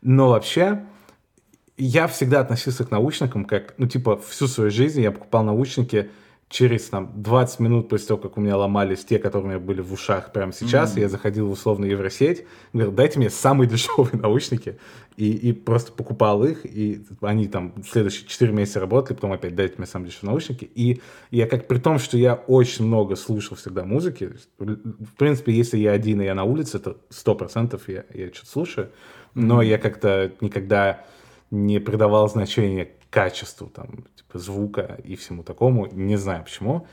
[0.00, 0.84] Но вообще,
[1.76, 6.10] я всегда относился к наушникам как, ну, типа, всю свою жизнь я покупал наушники
[6.48, 9.80] через, там, 20 минут после того, как у меня ломались те, которые у меня были
[9.80, 11.00] в ушах прямо сейчас, mm-hmm.
[11.00, 14.78] я заходил в условную Евросеть, говорил, дайте мне самые дешевые наушники,
[15.16, 19.74] и, и просто покупал их, и они там следующие 4 месяца работали, потом опять дайте
[19.78, 23.84] мне самые дешевые наушники, и я как, при том, что я очень много слушал всегда
[23.84, 28.50] музыки, в принципе, если я один, и я на улице, то 100% я, я что-то
[28.50, 28.90] слушаю,
[29.34, 31.04] но я как-то никогда
[31.50, 34.04] не придавал значения качеству там,
[34.38, 35.86] звука и всему такому.
[35.86, 36.86] Не знаю почему.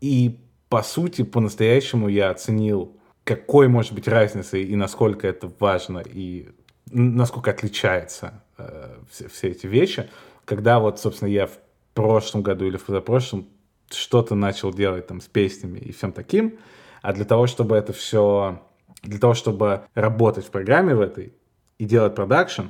[0.00, 6.48] И, по сути, по-настоящему я оценил, какой может быть разница и насколько это важно, и
[6.90, 10.08] насколько отличается э, все, все эти вещи,
[10.44, 11.58] когда вот, собственно, я в
[11.94, 13.48] прошлом году или в позапрошлом
[13.90, 16.58] что-то начал делать там с песнями и всем таким,
[17.02, 18.62] а для того, чтобы это все,
[19.02, 21.34] для того, чтобы работать в программе в этой
[21.78, 22.68] и делать продакшн,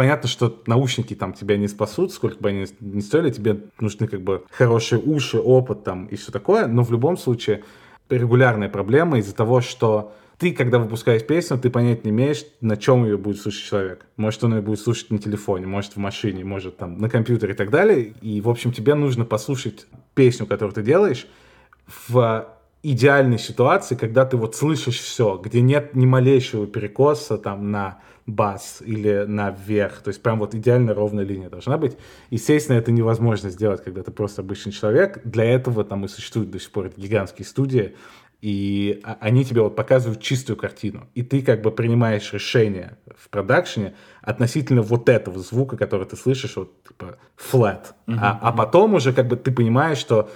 [0.00, 4.22] понятно, что наушники там тебя не спасут, сколько бы они ни стоили, тебе нужны как
[4.22, 7.64] бы хорошие уши, опыт там и все такое, но в любом случае
[8.08, 13.04] регулярная проблема из-за того, что ты, когда выпускаешь песню, ты понять не имеешь, на чем
[13.04, 14.06] ее будет слушать человек.
[14.16, 17.56] Может, он ее будет слушать на телефоне, может, в машине, может, там, на компьютере и
[17.56, 18.14] так далее.
[18.22, 21.26] И, в общем, тебе нужно послушать песню, которую ты делаешь,
[22.08, 22.48] в
[22.82, 27.98] идеальной ситуации, когда ты вот слышишь все, где нет ни малейшего перекоса там на
[28.34, 30.02] бас или наверх.
[30.02, 31.96] То есть прям вот идеально ровная линия должна быть.
[32.30, 35.20] Естественно, это невозможно сделать, когда ты просто обычный человек.
[35.24, 37.94] Для этого там и существуют до сих пор гигантские студии,
[38.40, 41.06] и они тебе вот показывают чистую картину.
[41.14, 46.56] И ты как бы принимаешь решение в продакшене относительно вот этого звука, который ты слышишь,
[46.56, 47.88] вот типа flat.
[48.06, 50.30] Uh-huh, а, а потом уже как бы ты понимаешь, что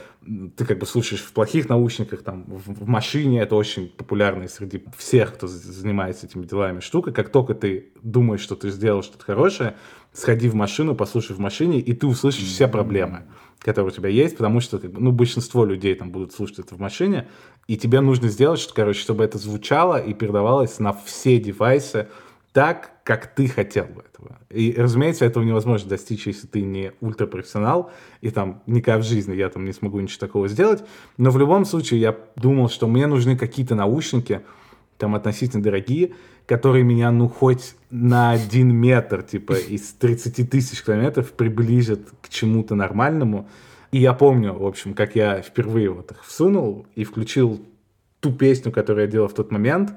[0.56, 4.82] ты как бы слушаешь в плохих наушниках, там, в, в машине, это очень популярная среди
[4.96, 7.12] всех, кто занимается этими делами штука.
[7.12, 9.76] Как только ты думаешь, что ты сделал что-то хорошее,
[10.12, 13.24] сходи в машину, послушай в машине, и ты услышишь все проблемы
[13.64, 17.28] которые у тебя есть, потому что ну, большинство людей там будут слушать это в машине,
[17.66, 22.08] и тебе нужно сделать, что, короче, чтобы это звучало и передавалось на все девайсы
[22.54, 24.38] так, как ты хотел бы этого.
[24.48, 27.90] И, разумеется, этого невозможно достичь, если ты не ультрапрофессионал,
[28.20, 30.84] и там никогда в жизни я там не смогу ничего такого сделать.
[31.16, 34.42] Но в любом случае я думал, что мне нужны какие-то наушники,
[34.98, 36.14] там относительно дорогие,
[36.46, 42.76] которые меня, ну, хоть на один метр, типа, из 30 тысяч километров приблизят к чему-то
[42.76, 43.48] нормальному.
[43.90, 47.60] И я помню, в общем, как я впервые вот их всунул и включил
[48.20, 49.92] ту песню, которую я делал в тот момент,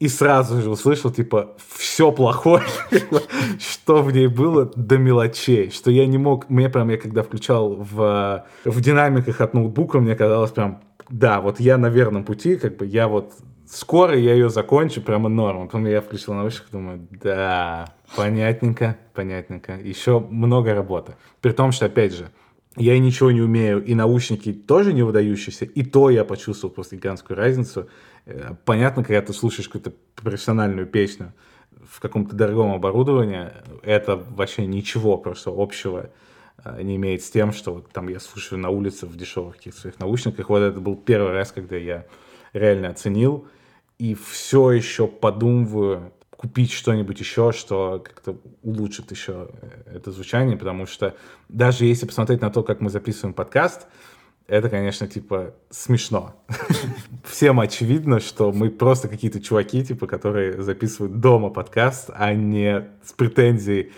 [0.00, 2.62] и сразу же услышал, типа, все плохое,
[3.58, 7.74] что в ней было до мелочей, что я не мог, мне прям, я когда включал
[7.74, 12.76] в, в динамиках от ноутбука, мне казалось прям, да, вот я на верном пути, как
[12.76, 13.32] бы я вот
[13.70, 15.66] скоро я ее закончу, прямо норм.
[15.66, 19.74] Потом я включил наушники, думаю, да, понятненько, понятненько.
[19.74, 21.14] Еще много работы.
[21.40, 22.30] При том, что, опять же,
[22.76, 27.36] я ничего не умею, и наушники тоже не выдающиеся, и то я почувствовал просто гигантскую
[27.36, 27.88] разницу.
[28.28, 31.32] Э, понятно, когда ты слушаешь какую-то профессиональную песню
[31.90, 33.50] в каком-то дорогом оборудовании,
[33.82, 36.10] это вообще ничего просто общего
[36.62, 39.80] э, не имеет с тем, что вот там я слушаю на улице в дешевых каких-то
[39.80, 40.50] своих наушниках.
[40.50, 42.06] Вот это был первый раз, когда я
[42.52, 43.48] реально оценил,
[43.98, 50.84] и все еще подумываю купить что-нибудь еще, что как-то улучшит еще э, это звучание, потому
[50.84, 51.16] что
[51.48, 53.86] даже если посмотреть на то, как мы записываем подкаст,
[54.48, 56.34] это, конечно, типа смешно.
[57.24, 63.12] Всем очевидно, что мы просто какие-то чуваки, типа, которые записывают дома подкаст, а не с
[63.12, 63.92] претензией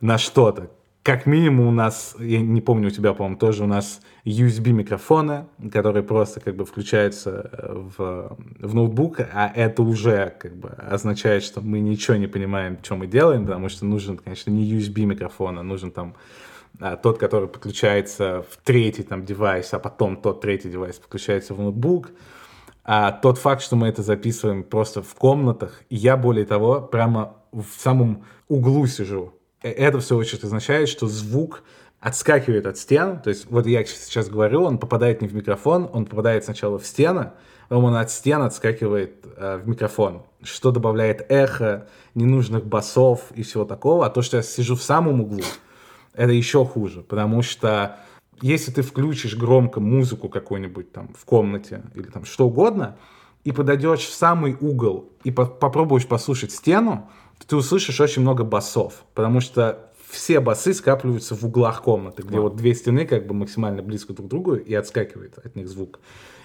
[0.00, 0.70] на что-то
[1.02, 5.46] как минимум у нас, я не помню, у тебя, по-моему, тоже у нас USB микрофоны,
[5.72, 11.42] которые просто как бы включаются э, в, в ноутбук, а это уже как бы означает,
[11.42, 15.58] что мы ничего не понимаем, что мы делаем, потому что нужен, конечно, не USB микрофон,
[15.58, 16.14] а нужен там
[17.02, 22.10] тот, который подключается в третий там девайс, а потом тот третий девайс подключается в ноутбук.
[22.84, 27.66] А тот факт, что мы это записываем просто в комнатах, я более того прямо в
[27.78, 31.62] самом углу сижу, Э, это все очень означает, что звук
[32.00, 33.20] отскакивает от стен.
[33.20, 36.86] То есть вот я сейчас говорю, он попадает не в микрофон, он попадает сначала в
[36.86, 37.32] стены,
[37.68, 43.64] потом он от стен отскакивает э, в микрофон, что добавляет эхо, ненужных басов и всего
[43.64, 44.06] такого.
[44.06, 45.44] А то, что я сижу в самом углу,
[46.20, 47.96] это еще хуже, потому что
[48.42, 52.98] если ты включишь громко музыку какую-нибудь там в комнате или там что угодно,
[53.42, 57.08] и подойдешь в самый угол и по попробуешь послушать стену,
[57.46, 62.54] ты услышишь очень много басов, потому что все басы скапливаются в углах комнаты, где вот
[62.54, 66.00] две стены как бы максимально близко друг к другу и отскакивает от них звук.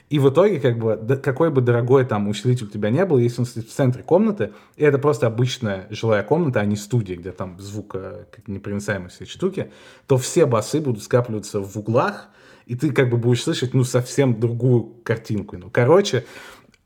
[0.10, 3.42] И в итоге, как бы, какой бы дорогой там усилитель у тебя не был, если
[3.42, 7.32] он стоит в центре комнаты, и это просто обычная жилая комната, а не студия, где
[7.32, 9.72] там звук как непроницаемые все штуки,
[10.06, 12.30] то все басы будут скапливаться в углах,
[12.68, 15.58] и ты как бы будешь слышать, ну, совсем другую картинку.
[15.58, 16.26] Ну, короче,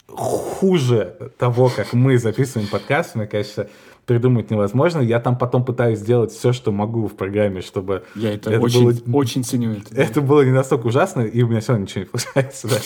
[0.07, 3.69] хуже того, как мы записываем подкаст, мне кажется,
[4.09, 5.01] придумать невозможно.
[5.01, 8.05] Я там потом пытаюсь сделать все, что могу в программе, чтобы...
[8.15, 9.17] Я это, это очень, было...
[9.19, 9.73] очень ценю.
[9.73, 10.01] Это, да.
[10.01, 12.67] это было не настолько ужасно, и у меня все равно ничего не получается.
[12.67, 12.79] Да.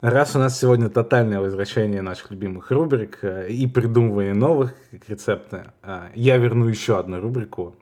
[0.00, 4.74] Раз у нас сегодня тотальное возвращение наших любимых рубрик э, и придумывание новых
[5.08, 7.74] рецептов, э, я верну еще одну рубрику.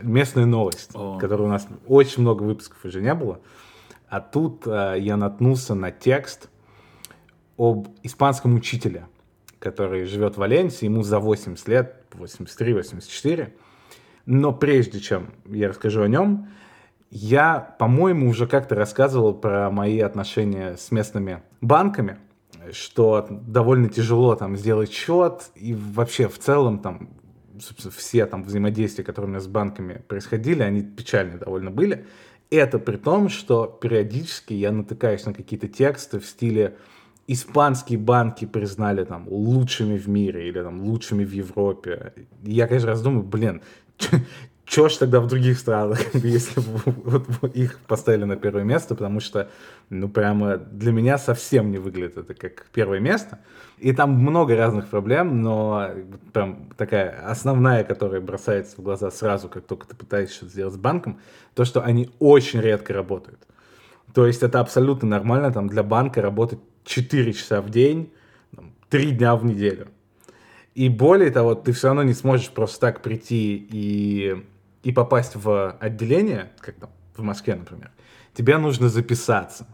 [0.00, 1.18] Местная новость, О.
[1.18, 3.40] которой у нас очень много выпусков уже не было.
[4.08, 6.48] А тут э, я наткнулся на текст
[7.58, 9.06] об испанском учителе,
[9.62, 13.52] который живет в Валенсии, ему за 80 лет, 83-84.
[14.26, 16.48] Но прежде чем я расскажу о нем,
[17.10, 22.18] я, по-моему, уже как-то рассказывал про мои отношения с местными банками,
[22.72, 27.10] что довольно тяжело там сделать счет, и вообще в целом там
[27.96, 32.06] все там взаимодействия, которые у меня с банками происходили, они печальные довольно были.
[32.50, 36.76] Это при том, что периодически я натыкаюсь на какие-то тексты в стиле
[37.26, 42.12] испанские банки признали там лучшими в мире или там лучшими в Европе.
[42.42, 43.62] Я, конечно, раздумываю, блин,
[44.64, 49.50] Чего ж тогда в других странах, если вот их поставили на первое место, потому что,
[49.90, 53.40] ну, прямо для меня совсем не выглядит это как первое место.
[53.78, 55.90] И там много разных проблем, но
[56.32, 60.78] прям такая основная, которая бросается в глаза сразу, как только ты пытаешься что-то сделать с
[60.78, 61.20] банком,
[61.54, 63.40] то, что они очень редко работают.
[64.14, 68.12] То есть это абсолютно нормально там для банка работать 4 часа в день,
[68.90, 69.88] 3 дня в неделю.
[70.74, 74.44] И более того, ты все равно не сможешь просто так прийти и
[74.82, 77.90] и попасть в отделение, как там в Москве, например,
[78.34, 79.66] тебе нужно записаться.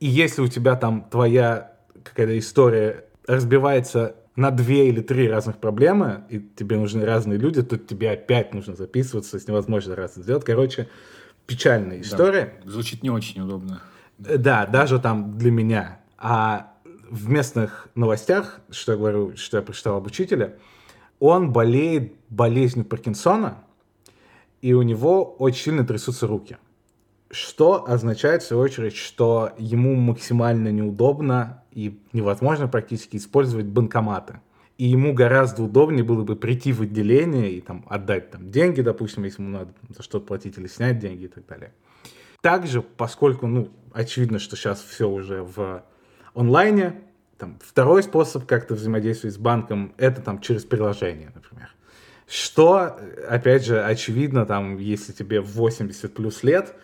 [0.00, 6.24] И если у тебя там твоя какая-то история разбивается на две или три разных проблемы,
[6.30, 10.44] и тебе нужны разные люди, то тебе опять нужно записываться, то невозможно раз сделать.
[10.44, 10.88] Короче,
[11.46, 12.54] печальная история.
[12.64, 13.82] Да, звучит не очень удобно.
[14.24, 15.97] Э, да, даже там для меня.
[16.18, 16.74] А
[17.08, 20.58] в местных новостях, что я говорю, что я прочитал об учителе,
[21.20, 23.64] он болеет болезнью Паркинсона,
[24.60, 26.58] и у него очень сильно трясутся руки.
[27.30, 34.40] Что означает, в свою очередь, что ему максимально неудобно и невозможно практически использовать банкоматы.
[34.78, 39.24] И ему гораздо удобнее было бы прийти в отделение и там отдать там деньги, допустим,
[39.24, 41.74] если ему надо за что-то платить или снять деньги и так далее.
[42.40, 45.82] Также, поскольку, ну, очевидно, что сейчас все уже в
[46.38, 46.94] онлайне,
[47.38, 51.70] там, второй способ как-то взаимодействовать с банком, это там через приложение, например.
[52.28, 52.98] Что,
[53.28, 56.74] опять же, очевидно, там, если тебе 80 плюс лет,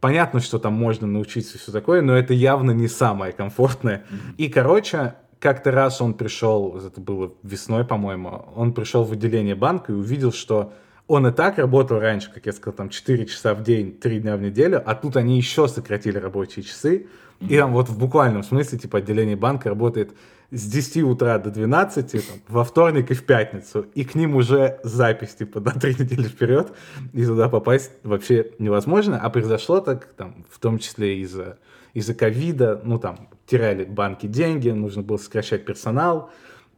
[0.00, 4.04] понятно, что там можно научиться все такое, но это явно не самое комфортное.
[4.08, 4.34] Mm-hmm.
[4.38, 9.92] И, короче, как-то раз он пришел, это было весной, по-моему, он пришел в отделение банка
[9.92, 10.72] и увидел, что
[11.06, 14.36] он и так работал раньше, как я сказал, там 4 часа в день, 3 дня
[14.36, 17.06] в неделю, а тут они еще сократили рабочие часы.
[17.40, 20.12] И там вот в буквальном смысле, типа, отделение банка работает
[20.50, 24.78] с 10 утра до 12, там, во вторник и в пятницу, и к ним уже
[24.82, 26.72] запись, типа, на три недели вперед,
[27.12, 31.58] и туда попасть вообще невозможно, а произошло так, там, в том числе из-за
[31.92, 36.30] из-за ковида, ну, там, теряли банки деньги, нужно было сокращать персонал,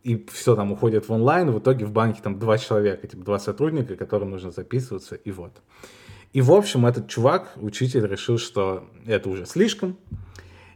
[0.06, 3.40] и все там уходит в онлайн, в итоге в банке там два человека, типа, два
[3.40, 5.60] сотрудника, которым нужно записываться, и вот.
[6.32, 9.96] И, в общем, этот чувак, учитель, решил, что это уже слишком,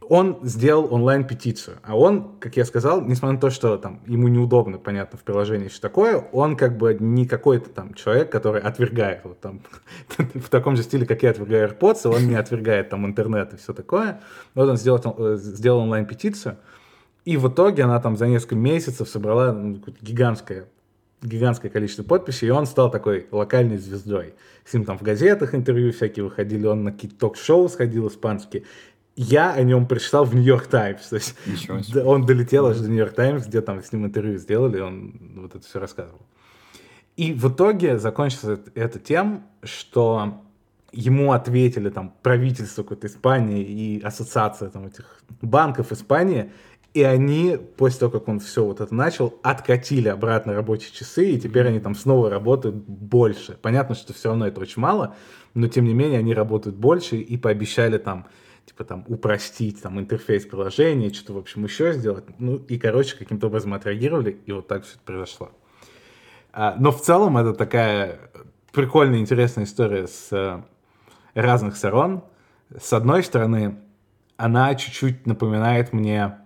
[0.01, 1.77] он сделал онлайн-петицию.
[1.85, 5.69] А он, как я сказал, несмотря на то, что там ему неудобно, понятно, в приложении
[5.69, 9.61] все такое, он как бы не какой-то там человек, который отвергает вот там
[10.19, 13.73] в таком же стиле, как я отвергаю AirPods, он не отвергает там интернет и все
[13.73, 14.21] такое.
[14.57, 16.57] Вот он сделал, э, сделал онлайн-петицию,
[17.25, 20.67] и в итоге она там за несколько месяцев собрала ну, гигантское
[21.23, 24.33] гигантское количество подписей, и он стал такой локальной звездой.
[24.65, 28.65] С ним там в газетах интервью всякие выходили, он на какие-то ток-шоу сходил испанские
[29.17, 31.09] я о нем прочитал в Нью-Йорк Таймс.
[31.09, 31.35] То есть
[31.97, 35.67] он долетел аж до Нью-Йорк Таймс, где там с ним интервью сделали, он вот это
[35.67, 36.23] все рассказывал.
[37.17, 40.43] И в итоге закончилось это тем, что
[40.93, 46.51] ему ответили там правительство какой-то Испании и ассоциация там этих банков Испании,
[46.93, 51.41] и они, после того, как он все вот это начал, откатили обратно рабочие часы, и
[51.41, 53.57] теперь они там снова работают больше.
[53.63, 55.15] Понятно, что все равно это очень мало,
[55.55, 58.27] но тем не менее они работают больше и пообещали там
[58.67, 62.25] типа там упростить там интерфейс приложения, что-то, в общем, еще сделать.
[62.39, 65.51] Ну, и, короче, каким-то образом отреагировали, и вот так все это произошло.
[66.53, 68.19] А, но в целом это такая
[68.73, 70.63] прикольная, интересная история с э,
[71.35, 72.25] разных сторон.
[72.77, 73.79] С одной стороны,
[74.37, 76.39] она чуть-чуть напоминает мне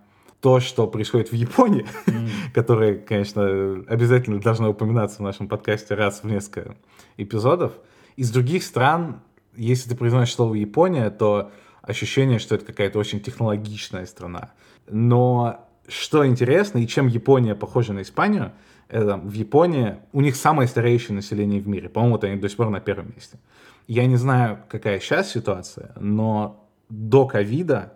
[0.45, 2.29] то, что происходит в Японии, mm.
[2.53, 6.75] которое, конечно, обязательно должно упоминаться в нашем подкасте раз в несколько
[7.17, 7.71] эпизодов.
[8.15, 9.21] Из других стран,
[9.55, 11.49] если ты произносишь слово Япония, то
[11.81, 14.51] ощущение, что это какая-то очень технологичная страна.
[14.87, 18.51] Но что интересно, и чем Япония похожа на Испанию,
[18.87, 21.89] это в Японии у них самое стареющее население в мире.
[21.89, 23.39] По-моему, вот они до сих пор на первом месте.
[23.87, 27.93] Я не знаю, какая сейчас ситуация, но до ковида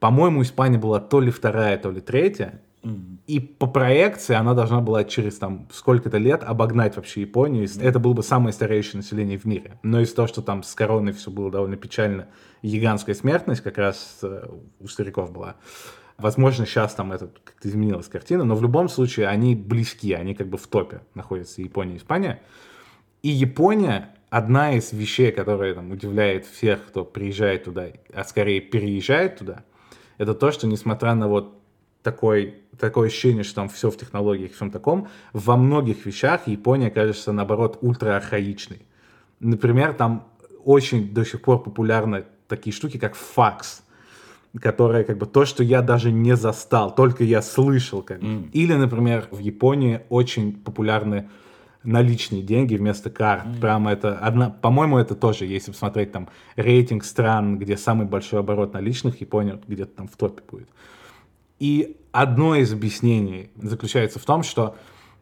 [0.00, 2.62] По-моему, Испания была то ли вторая, то ли третья.
[3.26, 7.68] И по проекции она должна была через там сколько-то лет обогнать вообще Японию.
[7.80, 9.78] Это было бы самое стареющее население в мире.
[9.82, 12.28] Но из-за того, что там с короной все было довольно печально,
[12.62, 14.48] гигантская смертность как раз э,
[14.80, 15.56] у стариков была.
[16.16, 20.48] Возможно, сейчас там это как-то изменилась картина, но в любом случае они близки, они как
[20.48, 22.42] бы в топе находятся Япония и Испания.
[23.22, 29.38] И Япония одна из вещей, которая там удивляет всех, кто приезжает туда, а скорее переезжает
[29.38, 29.64] туда,
[30.20, 31.58] это то, что несмотря на вот
[32.02, 37.32] такой, такое ощущение, что там все в технологиях, всем таком, во многих вещах Япония кажется,
[37.32, 38.82] наоборот, ультра архаичной.
[39.40, 40.28] Например, там
[40.62, 43.82] очень до сих пор популярны такие штуки, как факс,
[44.60, 48.02] которые как бы то, что я даже не застал, только я слышал.
[48.02, 48.20] Как.
[48.20, 48.50] Mm.
[48.52, 51.30] Или, например, в Японии очень популярны
[51.82, 53.46] наличные деньги вместо карт.
[53.46, 53.60] Mm.
[53.60, 58.74] Прямо это одна, по-моему, это тоже, если посмотреть там рейтинг стран, где самый большой оборот
[58.74, 60.68] наличных, Япония где-то там в топе будет.
[61.58, 64.76] И одно из объяснений заключается в том, что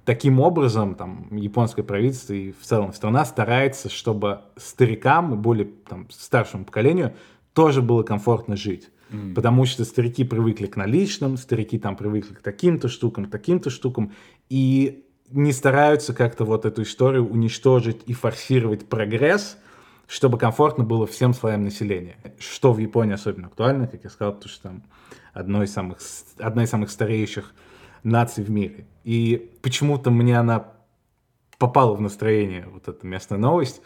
[0.04, 6.06] таким образом там японское правительство и в целом страна старается, чтобы старикам и более там,
[6.10, 7.14] старшему поколению
[7.52, 8.88] тоже было комфортно жить.
[9.10, 9.34] Mm.
[9.34, 14.12] Потому что старики привыкли к наличным, старики там привыкли к таким-то штукам, к таким-то штукам,
[14.48, 19.58] и не стараются как-то вот эту историю уничтожить и форсировать прогресс,
[20.06, 22.16] чтобы комфортно было всем слоям населения.
[22.38, 24.82] Что в Японии особенно актуально, как я сказал, потому что там
[25.34, 25.98] одной из самых,
[26.38, 27.52] одна из самых стареющих
[28.02, 28.86] наций в мире.
[29.04, 30.72] И почему-то мне она
[31.58, 33.82] попала в настроение, вот эта местная новость.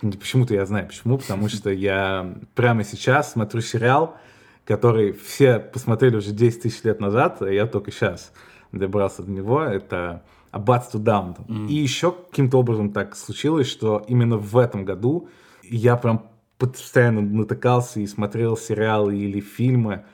[0.00, 4.16] Почему-то я знаю почему, потому что я прямо сейчас смотрю сериал,
[4.64, 8.32] который все посмотрели уже 10 тысяч лет назад, а я только сейчас
[8.70, 9.62] добрался до него.
[9.62, 10.22] Это
[10.52, 11.46] Аббатство Даунтон.
[11.46, 11.68] Mm.
[11.68, 15.28] И еще каким-то образом так случилось, что именно в этом году
[15.64, 16.26] я прям
[16.58, 20.04] постоянно натыкался и смотрел сериалы или фильмы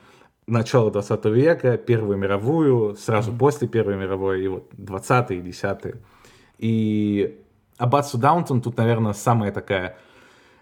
[0.47, 3.37] начала 20 века, Первую мировую, сразу mm.
[3.37, 5.95] после Первой мировой, и вот 20-е, 10-е.
[6.57, 7.43] И
[7.77, 9.97] Аббатство Даунтон тут, наверное, самая такая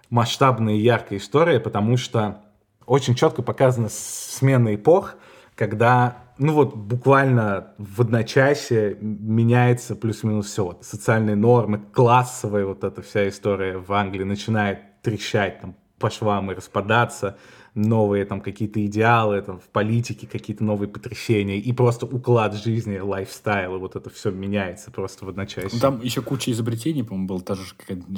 [0.10, 2.42] масштабная и яркая история, потому что
[2.88, 5.16] очень четко показана смена эпох,
[5.56, 10.66] когда ну вот буквально в одночасье меняется плюс-минус все.
[10.66, 16.52] Вот, социальные нормы, классовая вот эта вся история в Англии начинает трещать там по швам
[16.52, 17.38] и распадаться,
[17.74, 23.76] новые там какие-то идеалы, там в политике какие-то новые потрясения, и просто уклад жизни, лайфстайл,
[23.76, 25.80] и вот это все меняется просто в одночасье.
[25.80, 27.64] Там еще куча изобретений, по-моему, была та же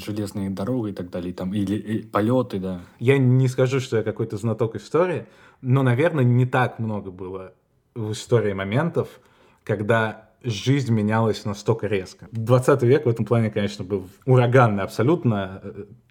[0.06, 2.82] железная дорога и так далее, там, или, или полеты, да.
[3.00, 5.26] Я не скажу, что я какой-то знаток истории,
[5.62, 7.54] но, наверное, не так много было
[8.00, 9.20] в истории моментов,
[9.64, 12.28] когда жизнь менялась настолько резко.
[12.32, 15.62] 20 век в этом плане, конечно, был ураганный абсолютно.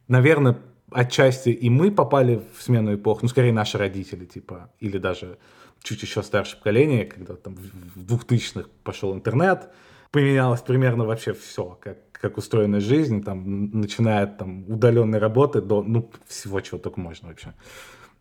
[0.07, 0.59] Наверное,
[0.91, 5.39] отчасти и мы попали в смену эпох, ну, скорее, наши родители, типа, или даже
[5.82, 9.70] чуть еще старшее поколение, когда там в 2000-х пошел интернет,
[10.11, 15.82] поменялось примерно вообще все, как, как устроена жизнь, там, начиная от там, удаленной работы до,
[15.82, 17.55] ну, всего, чего только можно вообще.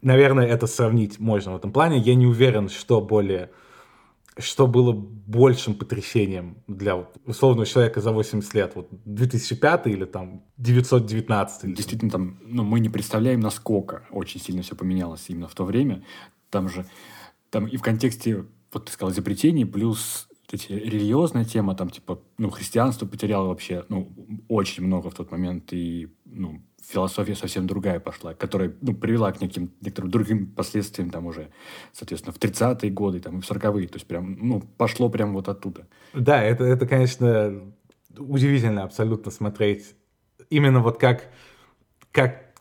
[0.02, 1.98] Наверное, это сравнить можно в этом плане.
[1.98, 3.50] Я не уверен, что более
[4.40, 11.74] что было большим потрясением для условного человека за 80 лет, вот 2005 или там 919?
[11.74, 16.04] Действительно, там, ну, мы не представляем, насколько очень сильно все поменялось именно в то время.
[16.50, 16.86] Там же,
[17.50, 22.50] там и в контексте, вот ты сказал, изобретений, плюс эти религиозная тема, там, типа, ну,
[22.50, 24.14] христианство потеряло вообще, ну,
[24.48, 29.42] очень много в тот момент, и, ну, философия совсем другая пошла, которая ну, привела к
[29.42, 31.50] неким, некоторым другим последствиям там уже,
[31.92, 33.88] соответственно, в 30-е годы там, и в 40-е.
[33.88, 35.88] То есть прям, ну, пошло прям вот оттуда.
[36.14, 37.74] Да, это, это, конечно,
[38.18, 39.96] удивительно абсолютно смотреть
[40.50, 41.30] именно вот как,
[42.12, 42.54] как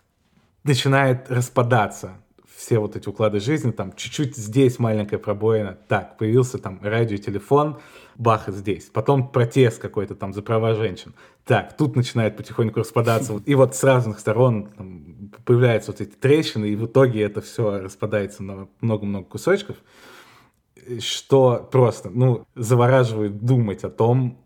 [0.64, 2.22] начинает распадаться
[2.56, 7.78] все вот эти уклады жизни, там чуть-чуть здесь маленькая пробоина, так, появился там радиотелефон,
[8.16, 8.84] бах, здесь.
[8.84, 11.14] Потом протест какой-то там за права женщин.
[11.44, 13.42] Так, тут начинает потихоньку распадаться.
[13.44, 17.78] И вот с разных сторон там, появляются вот эти трещины, и в итоге это все
[17.78, 19.76] распадается на много-много кусочков,
[20.98, 24.38] что просто, ну, завораживает думать о том,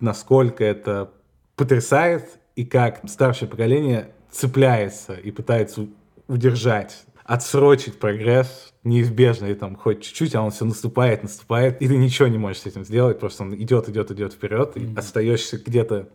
[0.00, 1.12] насколько это
[1.56, 5.88] потрясает, и как старшее поколение цепляется и пытается
[6.28, 11.96] удержать отсрочить прогресс неизбежно, и там хоть чуть-чуть, а он все наступает, наступает, и ты
[11.96, 14.94] ничего не можешь с этим сделать, просто он идет, идет, идет вперед, mm-hmm.
[14.94, 16.10] и остаешься где-то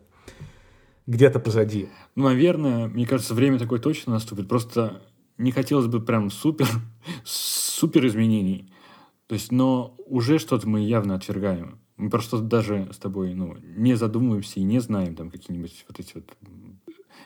[1.07, 1.89] где-то позади.
[2.15, 4.47] Ну, наверное, мне кажется, время такое точно наступит.
[4.47, 5.01] Просто
[5.39, 6.67] не хотелось бы прям супер,
[7.23, 8.71] супер изменений.
[9.25, 11.79] То есть, но уже что-то мы явно отвергаем.
[11.97, 16.13] Мы просто даже с тобой ну, не задумываемся и не знаем там какие-нибудь вот эти
[16.13, 16.25] вот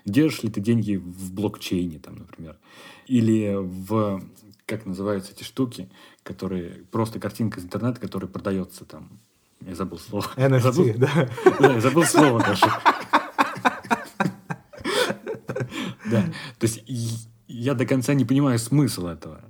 [0.06, 2.58] держишь ли ты деньги в блокчейне, там, например,
[3.08, 4.24] или в,
[4.66, 5.90] как называются эти штуки,
[6.24, 9.20] которые, просто картинка из интернета, которая продается там,
[9.62, 10.26] я забыл слово.
[10.36, 11.30] NFT, забыл, да.
[11.60, 12.66] Да, я забыл слово даже.
[16.06, 16.22] Да,
[16.60, 16.84] то есть
[17.48, 19.42] я до конца не понимаю смысл этого.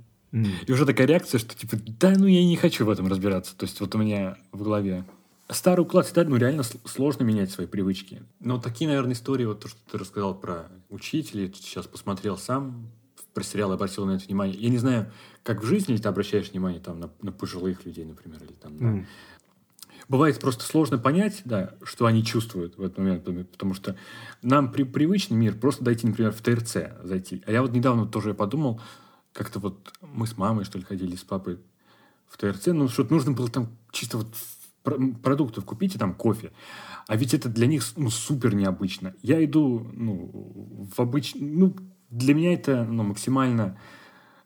[0.66, 3.56] И уже такая реакция, что типа, да, ну я не хочу в этом разбираться.
[3.56, 5.04] То есть вот у меня в голове
[5.48, 8.22] старый уклад всегда, ну реально сложно менять свои привычки.
[8.40, 12.90] Но такие, наверное, истории, вот то, что ты рассказал про учителей, сейчас посмотрел сам,
[13.34, 14.56] про сериал обратил на это внимание.
[14.56, 18.42] Я не знаю, как в жизни ты обращаешь внимание там на, на пожилых людей, например,
[18.42, 19.04] или там на, mm
[20.08, 23.96] бывает просто сложно понять, да, что они чувствуют в этот момент, потому что
[24.42, 27.42] нам при, привычный мир просто дойти, например, в ТРЦ зайти.
[27.46, 28.80] А я вот недавно тоже подумал,
[29.32, 31.58] как-то вот мы с мамой, что ли, ходили с папой
[32.28, 34.28] в ТРЦ, ну, что-то нужно было там чисто вот
[34.84, 36.52] продуктов купить и там кофе.
[37.06, 39.14] А ведь это для них ну, супер необычно.
[39.22, 41.40] Я иду ну, в обычный...
[41.40, 41.76] Ну,
[42.10, 43.78] для меня это ну, максимально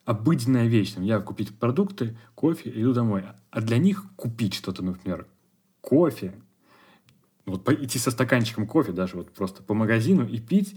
[0.05, 0.95] обыденная вещь.
[0.97, 3.25] Я купить продукты, кофе, иду домой.
[3.51, 5.27] А для них купить что-то, например,
[5.81, 6.35] кофе,
[7.45, 10.77] вот идти со стаканчиком кофе даже вот просто по магазину и пить,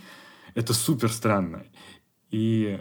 [0.54, 1.66] это супер странно.
[2.30, 2.80] И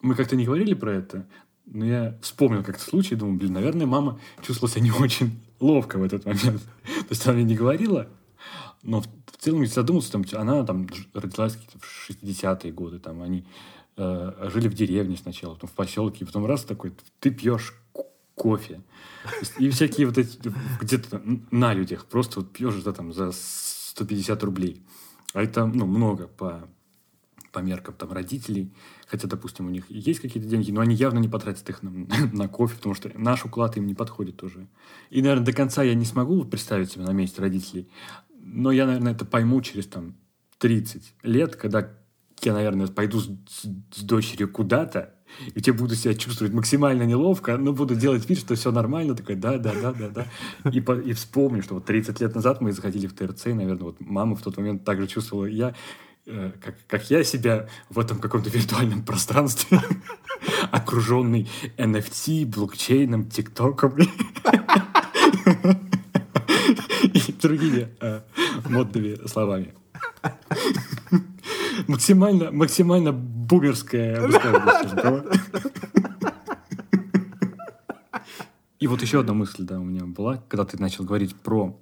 [0.00, 1.26] мы как-то не говорили про это,
[1.66, 6.02] но я вспомнил как-то случай, думаю, блин, наверное, мама чувствовала себя не очень ловко в
[6.02, 6.62] этот момент.
[6.84, 8.08] То есть она мне не говорила,
[8.82, 13.46] но в, в целом, если задуматься, там, она там родилась в 60-е годы, там они
[13.96, 17.74] э, жили в деревне сначала, потом в поселке, и потом раз такой, ты пьешь
[18.34, 18.80] кофе.
[19.58, 20.38] И всякие вот эти,
[20.80, 24.82] где-то на людях, просто вот пьешь это там за 150 рублей.
[25.34, 26.68] А это, ну, много по,
[27.52, 28.72] по меркам там родителей.
[29.06, 31.90] Хотя, допустим, у них есть какие-то деньги, но они явно не потратят их на,
[32.32, 34.68] на кофе, потому что наш уклад им не подходит тоже.
[35.10, 37.88] И, наверное, до конца я не смогу представить себя на месте родителей.
[38.38, 40.16] Но я, наверное, это пойму через там
[40.58, 41.90] 30 лет, когда
[42.42, 43.28] я, наверное, пойду с,
[43.92, 45.14] с дочерью куда-то,
[45.54, 49.36] и тебе буду себя чувствовать максимально неловко, но буду делать вид, что все нормально, такой,
[49.36, 50.70] да, да, да, да, да.
[50.70, 53.84] И, по, и вспомню, что вот 30 лет назад мы заходили в ТРЦ, и, наверное,
[53.84, 55.74] вот мама в тот момент также чувствовала, я,
[56.24, 59.80] как, как я себя в этом каком-то виртуальном пространстве,
[60.70, 63.96] окруженный NFT, блокчейном, ТикТоком
[67.02, 68.20] и другими э,
[68.68, 69.74] модными словами.
[71.86, 74.20] Максимально, максимально бумерская
[78.78, 81.78] И вот еще одна мысль, да, у меня была, когда ты начал говорить про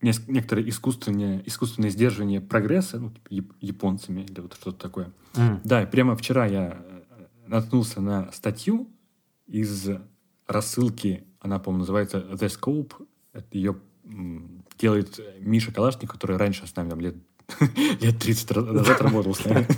[0.00, 5.12] некоторые искусственные, искусственное сдерживание прогресса ну, типа японцами или вот что-то такое.
[5.34, 5.60] Mm.
[5.64, 8.88] Да, и прямо вчера я э, наткнулся на статью
[9.46, 9.88] из
[10.46, 12.92] рассылки, она, по-моему, называется The Scope.
[13.32, 13.76] Это ее
[14.78, 17.14] делает Миша Калашник, который раньше с нами там, лет
[18.00, 19.66] лет 30 назад работал с нами.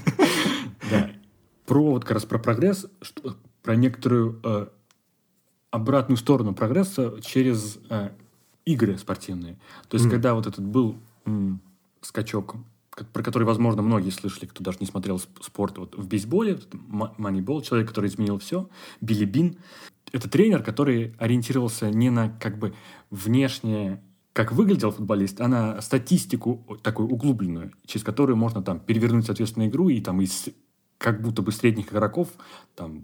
[0.90, 1.10] Да.
[1.66, 4.68] Про вот как раз про прогресс, что, про некоторую э,
[5.70, 8.08] обратную сторону прогресса через э,
[8.72, 9.58] игры спортивные.
[9.88, 10.10] То есть, mm.
[10.10, 11.60] когда вот этот был м,
[12.02, 12.56] скачок,
[13.12, 16.58] про который, возможно, многие слышали, кто даже не смотрел спорт вот в бейсболе,
[17.16, 18.68] Манибол, человек, который изменил все,
[19.00, 19.56] Билли Бин.
[20.12, 22.74] Это тренер, который ориентировался не на как бы
[23.10, 24.02] внешнее
[24.32, 29.88] как выглядел футболист, а на статистику такую углубленную, через которую можно там перевернуть, соответственно, игру
[29.88, 30.50] и там из
[30.98, 32.28] как будто бы средних игроков
[32.74, 33.02] там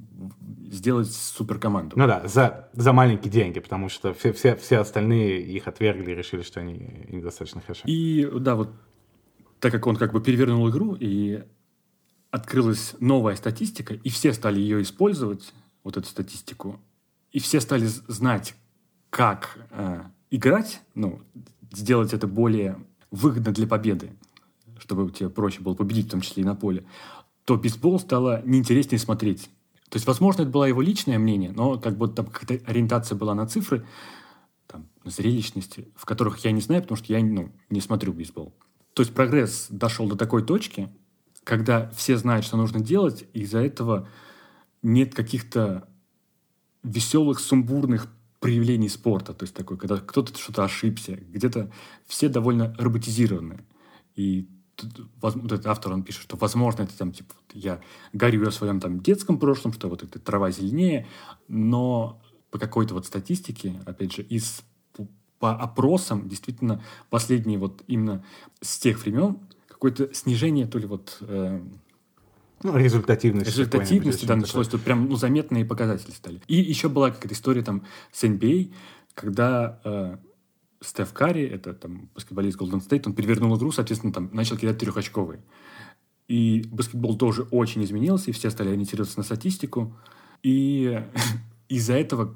[0.70, 1.96] сделать суперкоманду.
[1.96, 6.14] Ну да, за, за маленькие деньги, потому что все, все, все остальные их отвергли и
[6.14, 7.82] решили, что они недостаточно хороши.
[7.86, 8.70] И да, вот
[9.60, 11.44] так как он как бы перевернул игру, и
[12.30, 16.80] открылась новая статистика, и все стали ее использовать, вот эту статистику,
[17.30, 18.56] и все стали знать,
[19.10, 21.22] как э, играть, ну,
[21.72, 22.76] сделать это более
[23.10, 24.10] выгодно для победы,
[24.78, 26.84] чтобы тебе проще было победить, в том числе и на поле,
[27.44, 29.50] то бейсбол стало неинтереснее смотреть.
[29.90, 33.34] То есть, возможно, это было его личное мнение, но как бы там какая-то ориентация была
[33.34, 33.86] на цифры,
[34.66, 38.54] там, на зрелищности, в которых я не знаю, потому что я ну, не смотрю бейсбол.
[38.94, 40.88] То есть прогресс дошел до такой точки,
[41.44, 44.08] когда все знают, что нужно делать, и из-за этого
[44.82, 45.86] нет каких-то
[46.82, 48.08] веселых, сумбурных
[48.40, 51.70] проявлений спорта, то есть такой, когда кто-то что-то ошибся, где-то
[52.06, 53.64] все довольно роботизированы.
[54.16, 54.48] И
[55.22, 57.80] этот автор, он пишет, что, возможно, это там, типа, я
[58.12, 61.06] горю о своем там детском прошлом, что вот эта трава зеленее,
[61.48, 62.20] но
[62.50, 64.62] по какой-то вот статистике, опять же, из
[65.38, 68.24] по опросам, действительно, последние вот именно
[68.62, 71.60] с тех времен какое-то снижение, то ли вот э,
[72.62, 73.46] ну, результативность.
[73.46, 74.68] Результативности, да, началось.
[74.68, 76.40] Тут прям ну, заметные показатели стали.
[76.46, 78.72] И еще была какая-то история там с NBA,
[79.12, 80.16] когда э,
[80.80, 85.40] Стеф Карри, это там баскетболист Golden State, он перевернул игру, соответственно, там начал кидать трехочковые.
[86.28, 89.96] И баскетбол тоже очень изменился, и все стали ориентироваться на статистику.
[90.42, 91.02] И
[91.68, 92.34] из-за этого,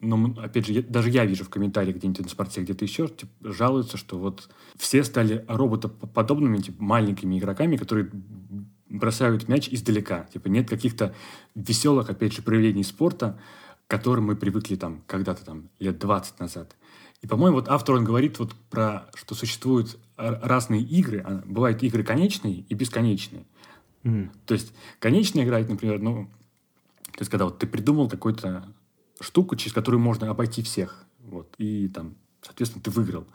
[0.00, 3.32] ну, опять же, я, даже я вижу в комментариях где-нибудь на спорте, где-то еще, типа,
[3.40, 8.10] жалуются, что вот все стали роботоподобными, типа, маленькими игроками, которые
[8.88, 10.24] бросают мяч издалека.
[10.32, 11.14] Типа, нет каких-то
[11.54, 13.38] веселых, опять же, проявлений спорта,
[13.86, 16.76] к которым мы привыкли там когда-то там лет 20 назад.
[17.22, 21.22] И, по-моему, вот автор, он говорит вот про, что существуют разные игры.
[21.24, 23.44] А, бывают игры конечные и бесконечные.
[24.04, 24.30] Mm.
[24.46, 26.28] То есть, конечная игра, например, ну,
[27.12, 28.72] то есть, когда вот ты придумал какую-то
[29.20, 31.04] штуку, через которую можно обойти всех.
[31.18, 33.26] Вот, и там, соответственно, ты выиграл.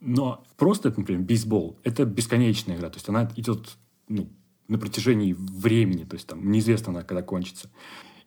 [0.00, 2.90] Но просто, например, бейсбол– это бесконечная игра.
[2.90, 3.76] То есть, она идет
[4.06, 4.28] ну,
[4.68, 6.04] на протяжении времени.
[6.04, 7.68] То есть, там неизвестно, она когда кончится.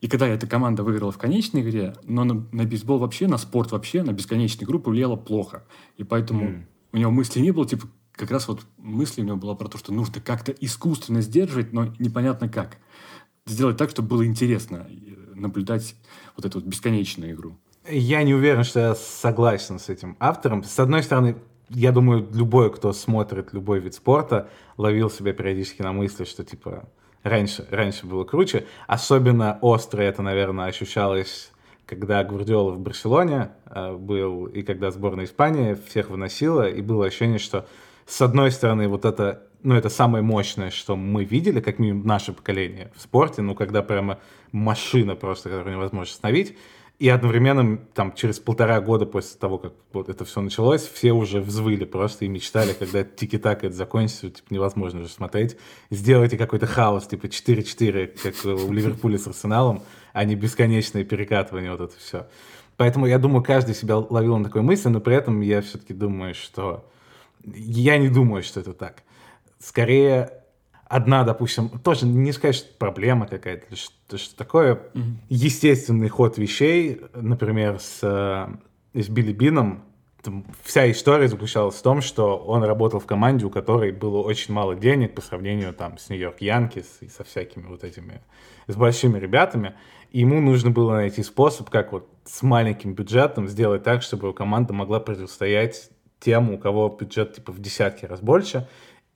[0.00, 3.72] И когда эта команда выиграла в конечной игре, но на, на бейсбол вообще, на спорт
[3.72, 5.64] вообще, на бесконечную игру повлияло плохо.
[5.96, 6.64] И поэтому mm.
[6.92, 9.78] у него мысли не было, типа, как раз вот мысли у него была про то,
[9.78, 12.78] что нужно как-то искусственно сдерживать, но непонятно как.
[13.46, 14.86] Сделать так, чтобы было интересно
[15.34, 15.96] наблюдать
[16.36, 17.56] вот эту вот бесконечную игру.
[17.88, 20.62] Я не уверен, что я согласен с этим автором.
[20.62, 21.36] С одной стороны,
[21.70, 26.88] я думаю, любой, кто смотрит любой вид спорта, ловил себя периодически на мысли, что типа
[27.28, 28.66] раньше, раньше было круче.
[28.86, 31.52] Особенно остро это, наверное, ощущалось,
[31.86, 37.38] когда Гвардиола в Барселоне э, был, и когда сборная Испании всех выносила, и было ощущение,
[37.38, 37.66] что
[38.06, 42.32] с одной стороны вот это, ну это самое мощное, что мы видели, как минимум наше
[42.32, 44.18] поколение в спорте, ну когда прямо
[44.52, 46.56] машина просто, которую невозможно остановить,
[46.98, 51.40] и одновременно, там, через полтора года после того, как вот это все началось, все уже
[51.40, 55.56] взвыли просто и мечтали, когда тики-так это закончится, типа, невозможно уже смотреть.
[55.90, 59.82] Сделайте какой-то хаос, типа 4-4, как у Ливерпуля с Арсеналом,
[60.12, 62.26] а не бесконечное перекатывание, вот это все.
[62.76, 66.34] Поэтому я думаю, каждый себя ловил на такой мысли, но при этом я все-таки думаю,
[66.34, 66.84] что...
[67.44, 69.04] Я не думаю, что это так.
[69.60, 70.37] Скорее,
[70.88, 75.02] одна, допустим, тоже не сказать, что проблема какая-то, что, что такое, mm-hmm.
[75.28, 79.84] естественный ход вещей, например, с, э, с Билли Бином,
[80.22, 84.52] там, вся история заключалась в том, что он работал в команде, у которой было очень
[84.52, 88.20] мало денег по сравнению там с Нью-Йорк Янкис и со всякими вот этими,
[88.66, 89.74] с большими ребятами,
[90.10, 94.72] и ему нужно было найти способ, как вот с маленьким бюджетом сделать так, чтобы команда
[94.72, 98.66] могла противостоять тем, у кого бюджет типа в десятки раз больше,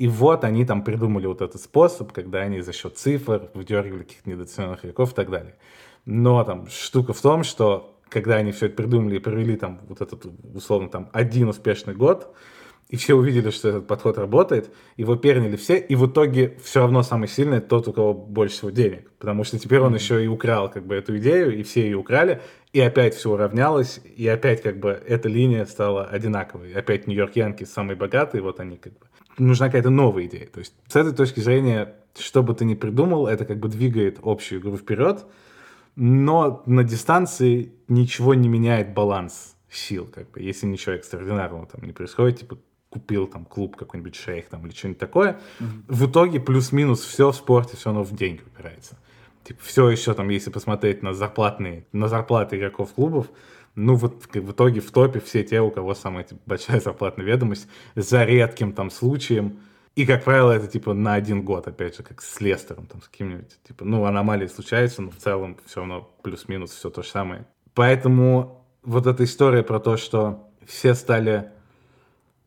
[0.02, 4.28] и вот они там придумали вот этот способ, когда они за счет цифр выдергивали каких-то
[4.30, 5.54] недооцененных игроков и так далее.
[6.06, 10.00] Но там штука в том, что когда они все это придумали и провели там вот
[10.00, 12.34] этот, условно, там один успешный год,
[12.88, 17.04] и все увидели, что этот подход работает, его перняли все, и в итоге все равно
[17.04, 19.08] самый сильный тот, у кого больше всего денег.
[19.20, 22.42] Потому что теперь он еще и украл как бы эту идею, и все ее украли,
[22.72, 26.72] и опять все уравнялось, и опять как бы эта линия стала одинаковой.
[26.72, 29.06] Опять Нью-Йорк Янки самые богатые, вот они как бы
[29.38, 30.46] нужна какая-то новая идея.
[30.46, 34.18] То есть с этой точки зрения, что бы ты ни придумал, это как бы двигает
[34.22, 35.24] общую игру вперед,
[35.96, 41.92] но на дистанции ничего не меняет баланс сил, как бы, если ничего экстраординарного там не
[41.92, 42.58] происходит, типа
[42.90, 45.84] купил там клуб какой-нибудь шейх там или что-нибудь такое, mm-hmm.
[45.88, 48.98] в итоге плюс-минус все в спорте все равно в деньги упирается.
[49.44, 53.28] Типа все еще там, если посмотреть на зарплатные, на зарплаты игроков клубов,
[53.74, 57.68] ну, вот в итоге в топе все те, у кого самая типа, большая зарплатная ведомость,
[57.94, 59.60] за редким там случаем.
[59.94, 63.08] И, как правило, это типа на один год, опять же, как с Лестером, там, с
[63.08, 63.58] каким-нибудь.
[63.66, 67.46] Типа, ну, аномалии случаются, но в целом все равно плюс-минус все то же самое.
[67.74, 71.50] Поэтому вот эта история про то, что все стали...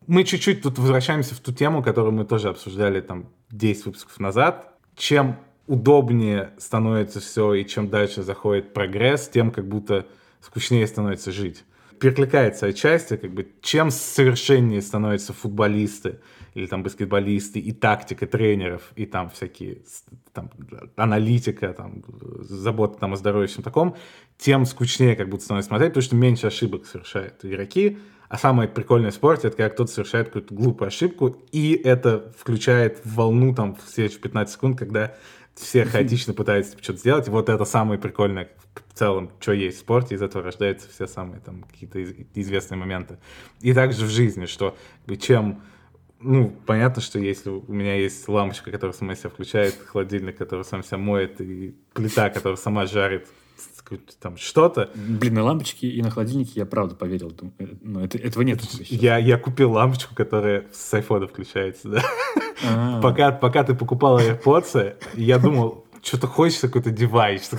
[0.07, 4.77] Мы чуть-чуть тут возвращаемся в ту тему, которую мы тоже обсуждали там 10 выпусков назад.
[4.95, 10.05] Чем удобнее становится все и чем дальше заходит прогресс, тем как будто
[10.45, 11.63] скучнее становится жить.
[11.99, 16.19] Перекликается отчасти, как бы, чем совершеннее становятся футболисты
[16.53, 19.79] или там баскетболисты, и тактика тренеров, и там всякие
[20.33, 20.51] там,
[20.95, 22.03] аналитика, там,
[22.39, 23.95] забота там, о здоровье, всем таком,
[24.37, 27.97] тем скучнее как будто становится смотреть, потому что меньше ошибок совершают игроки,
[28.29, 33.01] а самое прикольное в спорте, это когда кто-то совершает какую-то глупую ошибку, и это включает
[33.05, 35.15] волну там в следующие 15 секунд, когда
[35.55, 37.27] все хаотично пытаются что-то сделать.
[37.27, 38.49] Вот это самое прикольное
[38.89, 42.03] в целом, что есть в спорте, из этого рождаются все самые там какие-то
[42.35, 43.17] известные моменты.
[43.61, 44.77] И также в жизни, что
[45.19, 45.61] чем
[46.19, 50.83] ну, понятно, что если у меня есть лампочка, которая сама себя включает, холодильник, который сам
[50.83, 53.27] себя моет, и плита, которая сама жарит
[54.19, 54.89] там что-то.
[54.95, 57.33] Блин, на лампочке и на холодильнике я правда поверил.
[57.59, 58.61] Э, но это, этого нет.
[58.89, 62.03] Я, я купил лампочку, которая с айфона включается, да.
[62.65, 63.01] А.
[63.01, 67.51] Пока, пока ты покупал AirPods, я думал, что-то хочется, какой-то девайс.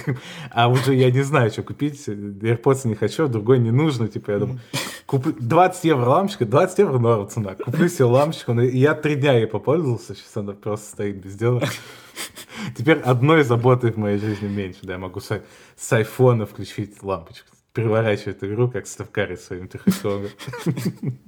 [0.50, 2.08] А уже я не знаю, что купить.
[2.08, 4.08] AirPods не хочу, другой не нужно.
[4.08, 4.60] Типа, я думаю,
[5.04, 7.54] куплю 20 евро лампочка, 20 евро норм цена.
[7.54, 8.54] Куплю себе лампочку.
[8.54, 11.62] Но я три дня ей попользовался, сейчас она просто стоит без дела.
[12.76, 14.80] Теперь одной заботы в моей жизни меньше.
[14.82, 15.42] Да, я могу с,
[15.76, 17.48] с айфона включить лампочку.
[17.72, 20.30] Переворачивать игру, как Ставкари своим технологом.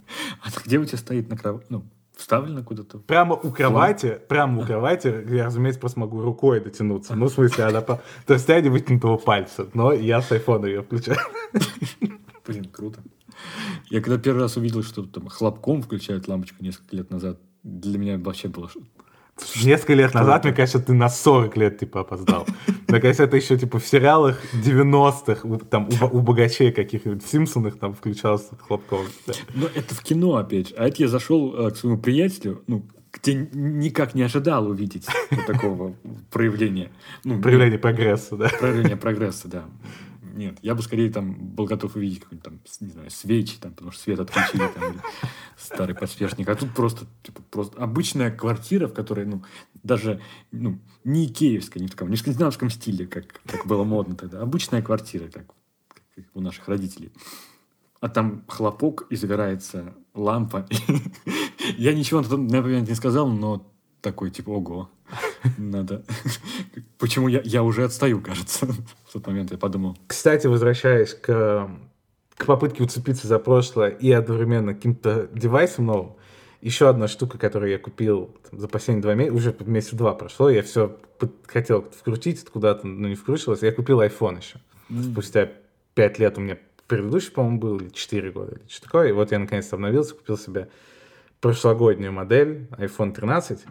[0.42, 1.66] А где у тебя стоит на кровати?
[1.68, 1.84] Ну,
[2.16, 2.98] вставлено куда-то?
[2.98, 7.14] Прямо у кровати, прямо у кровати, я, разумеется, просто могу рукой дотянуться.
[7.14, 8.02] Ну, в смысле, она по...
[8.26, 11.18] То есть я не вытянутого пальца, но я с айфона ее включаю.
[12.46, 13.00] Блин, круто.
[13.90, 18.18] Я когда первый раз увидел, что там хлопком включают лампочку несколько лет назад, для меня
[18.18, 18.68] вообще было
[19.64, 22.46] Несколько лет назад, мне кажется, ты на 40 лет, типа, опоздал.
[22.88, 27.78] Мне кажется, это еще, типа, в сериалах 90-х, там, у, у богачей каких-нибудь, в Симпсонах
[27.78, 29.06] там включался Хлопков.
[29.26, 29.34] Да.
[29.54, 30.74] Но это в кино, опять же.
[30.76, 35.46] А это я зашел э, к своему приятелю, ну, где никак не ожидал увидеть вот
[35.46, 35.94] такого
[36.30, 36.90] проявления.
[37.24, 38.48] Ну, проявления прогресса, да.
[38.48, 39.64] Проявления прогресса, да.
[40.38, 43.90] Нет, я бы скорее там был готов увидеть какой-нибудь там, не знаю, свечи, там, потому
[43.90, 45.02] что свет отключили, там,
[45.56, 46.48] старый подсвечник.
[46.48, 49.42] А тут просто, типа, просто обычная квартира, в которой, ну,
[49.82, 50.20] даже,
[50.52, 54.40] ну, не икеевская, не в таком, не в скандинавском стиле, как, как было модно тогда.
[54.40, 55.46] Обычная квартира, как,
[56.14, 57.10] как у наших родителей.
[58.00, 60.68] А там хлопок, и загорается лампа.
[61.76, 63.68] Я ничего, например, не сказал, но
[64.00, 64.88] такой, типа, ого,
[65.56, 66.04] надо.
[66.98, 68.66] Почему я, я уже отстаю, кажется,
[69.06, 69.96] в тот момент я подумал.
[70.06, 71.70] Кстати, возвращаясь к,
[72.36, 76.16] к попытке уцепиться за прошлое и одновременно каким-то девайсом новым,
[76.60, 80.50] еще одна штука, которую я купил там, за последние два месяца, уже месяца два прошло,
[80.50, 80.98] я все
[81.46, 84.58] хотел вкрутить куда-то, но не вкручивалось, я купил iPhone еще.
[84.90, 85.12] Mm.
[85.12, 85.52] Спустя
[85.94, 86.58] пять лет у меня
[86.88, 90.36] предыдущий, по-моему, был, или четыре года, или что такое, и вот я наконец-то обновился, купил
[90.36, 90.68] себе
[91.40, 93.64] прошлогоднюю модель iPhone 13,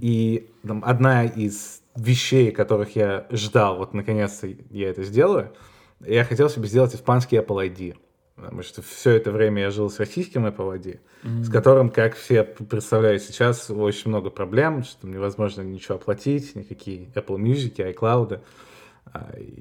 [0.00, 5.52] и там, одна из вещей, которых я ждал, вот наконец-то я это сделаю,
[6.00, 7.96] я хотел себе сделать испанский Apple ID.
[8.34, 11.44] Потому что все это время я жил с российским Apple ID, mm-hmm.
[11.44, 17.36] с которым, как все представляют сейчас, очень много проблем, что невозможно ничего оплатить, никакие Apple
[17.36, 18.34] Music, iCloud.
[18.34, 18.40] А,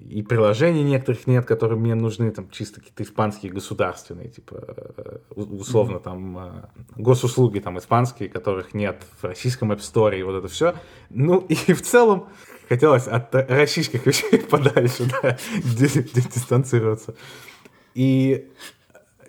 [0.10, 4.64] и приложений некоторых нет, которые мне нужны, там, чисто какие-то испанские государственные, типа,
[4.98, 6.52] э, условно, там, э,
[6.96, 10.76] госуслуги, там, испанские, которых нет в российском App Store, и вот это все.
[11.10, 12.30] Ну, и в целом
[12.70, 17.16] хотелось от российских вещей подальше, да, дистанцироваться.
[17.94, 18.50] И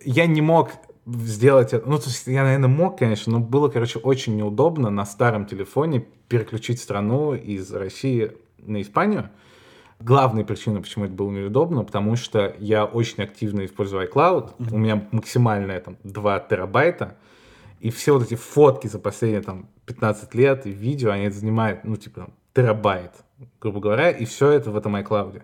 [0.05, 0.71] я не мог
[1.05, 5.05] сделать это, ну, то есть я, наверное, мог, конечно, но было, короче, очень неудобно на
[5.05, 9.31] старом телефоне переключить страну из России на Испанию,
[10.05, 14.75] главная причина, почему это было неудобно, потому что я очень активно использую iCloud, mm-hmm.
[14.75, 17.17] у меня максимальная там 2 терабайта,
[17.81, 21.97] и все вот эти фотки за последние там 15 лет и видео, они занимают, ну,
[21.97, 23.13] типа, там, терабайт,
[23.61, 25.43] грубо говоря, и все это в этом iCloud.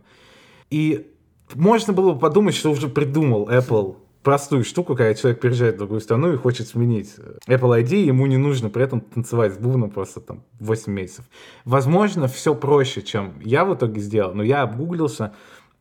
[0.70, 1.12] И
[1.54, 3.96] можно было бы подумать, что уже придумал Apple
[4.28, 7.14] простую штуку, когда человек приезжает в другую страну и хочет сменить
[7.46, 11.24] Apple ID, ему не нужно при этом танцевать с бубном просто там 8 месяцев.
[11.64, 15.32] Возможно, все проще, чем я в итоге сделал, но я обгуглился,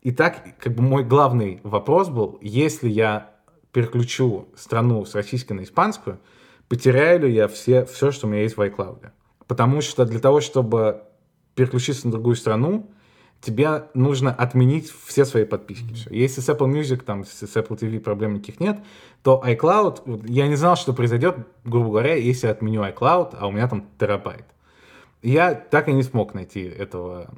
[0.01, 3.31] и так как бы мой главный вопрос был, если я
[3.73, 6.17] переключу страну с российской на испанскую,
[6.69, 9.09] потеряю ли я все, все, что у меня есть в iCloud?
[9.45, 11.01] Потому что для того, чтобы
[11.53, 12.89] переключиться на другую страну,
[13.41, 15.91] тебе нужно отменить все свои подписки.
[15.91, 16.15] Mm-hmm.
[16.15, 18.79] Если с Apple Music, там, с Apple TV проблем никаких нет,
[19.23, 23.51] то iCloud, я не знал, что произойдет, грубо говоря, если я отменю iCloud, а у
[23.51, 24.45] меня там терабайт.
[25.21, 27.29] Я так и не смог найти этого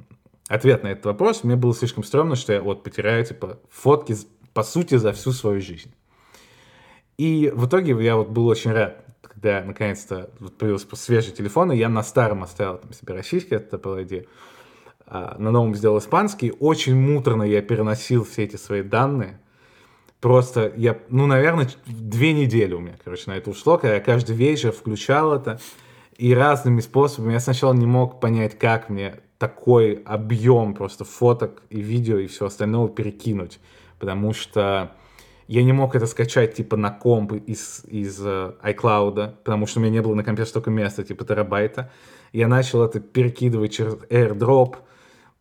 [0.48, 1.44] ответ на этот вопрос.
[1.44, 4.16] Мне было слишком стрёмно, что я вот потеряю, типа, фотки,
[4.52, 5.92] по сути, за всю свою жизнь.
[7.18, 11.76] И в итоге я вот был очень рад, когда наконец-то вот появился свежий телефон, и
[11.76, 14.26] я на старом оставил там себе российский, это Apple ID,
[15.10, 16.52] на новом сделал испанский.
[16.60, 19.40] Очень муторно я переносил все эти свои данные.
[20.20, 24.36] Просто я, ну, наверное, две недели у меня, короче, на это ушло, когда я каждый
[24.36, 25.60] вечер включал это.
[26.16, 27.32] И разными способами.
[27.32, 32.46] Я сначала не мог понять, как мне такой объем просто фоток и видео и всего
[32.46, 33.58] остального перекинуть.
[33.98, 34.92] Потому что
[35.48, 39.82] я не мог это скачать типа на комп из, из uh, iCloud, потому что у
[39.82, 41.90] меня не было на компе столько места, типа терабайта.
[42.32, 44.76] Я начал это перекидывать через AirDrop,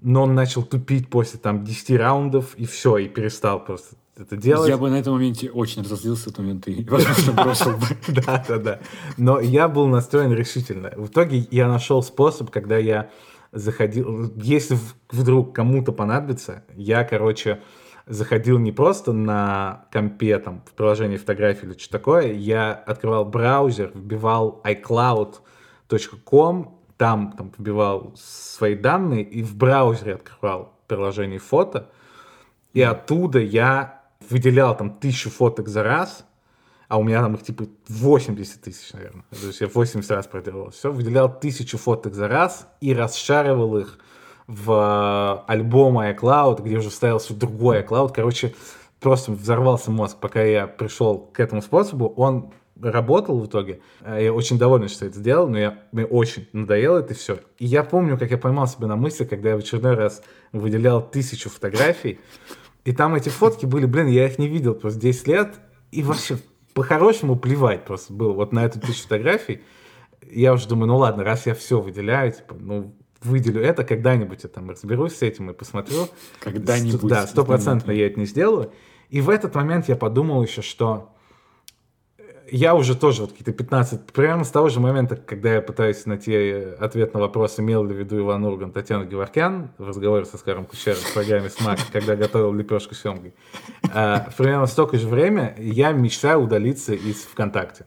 [0.02, 4.70] но он начал тупить после там 10 раундов, и все, и перестал просто это делать.
[4.70, 7.86] Я бы на этом моменте очень разозлился, то ты, возможно, бросил бы.
[8.08, 8.80] Да, да, да.
[9.18, 10.92] Но я был настроен решительно.
[10.96, 13.10] В итоге я нашел способ, когда я
[13.52, 14.32] заходил...
[14.36, 14.78] Если
[15.10, 17.62] вдруг кому-то понадобится, я, короче,
[18.06, 23.92] заходил не просто на компе, там, в приложении фотографии или что такое, я открывал браузер,
[23.94, 31.90] вбивал iCloud.com, там, там вбивал свои данные и в браузере открывал приложение фото,
[32.74, 36.26] и оттуда я выделял там тысячу фоток за раз,
[36.90, 39.24] а у меня там их типа 80 тысяч, наверное.
[39.30, 40.72] То есть я 80 раз проделал.
[40.72, 43.98] Все, выделял тысячу фоток за раз и расшаривал их
[44.48, 48.12] в альбом iCloud, где уже ставил все другой iCloud.
[48.14, 48.54] Короче,
[49.00, 52.10] просто взорвался мозг, пока я пришел к этому способу.
[52.18, 53.82] Он работал в итоге.
[54.06, 57.40] Я очень доволен, что это сделал, но я, мне очень надоело это все.
[57.58, 60.22] И я помню, как я поймал себя на мысли, когда я в очередной раз
[60.52, 62.20] выделял тысячу фотографий,
[62.86, 65.60] и там эти фотки были, блин, я их не видел просто 10 лет,
[65.92, 66.38] и вообще
[66.74, 69.62] по-хорошему плевать просто было вот на эту тысячу фотографий.
[70.30, 74.50] Я уже думаю, ну ладно, раз я все выделяю, типа, ну, выделю это, когда-нибудь я
[74.50, 76.08] там разберусь с этим и посмотрю.
[76.40, 77.10] Когда-нибудь.
[77.10, 78.72] Да, стопроцентно я это не сделаю.
[79.10, 81.14] И в этот момент я подумал еще, что
[82.52, 86.52] я уже тоже вот какие-то 15, примерно с того же момента, когда я пытаюсь найти
[86.80, 90.66] ответ на вопрос, имел ли в виду Иван Урган Татьяна Геворкян в разговоре со Скаром
[90.66, 93.34] Кучером в программе «Смак», когда готовил лепешку с семгой.
[93.94, 97.86] А, примерно столько же время я мечтаю удалиться из ВКонтакте.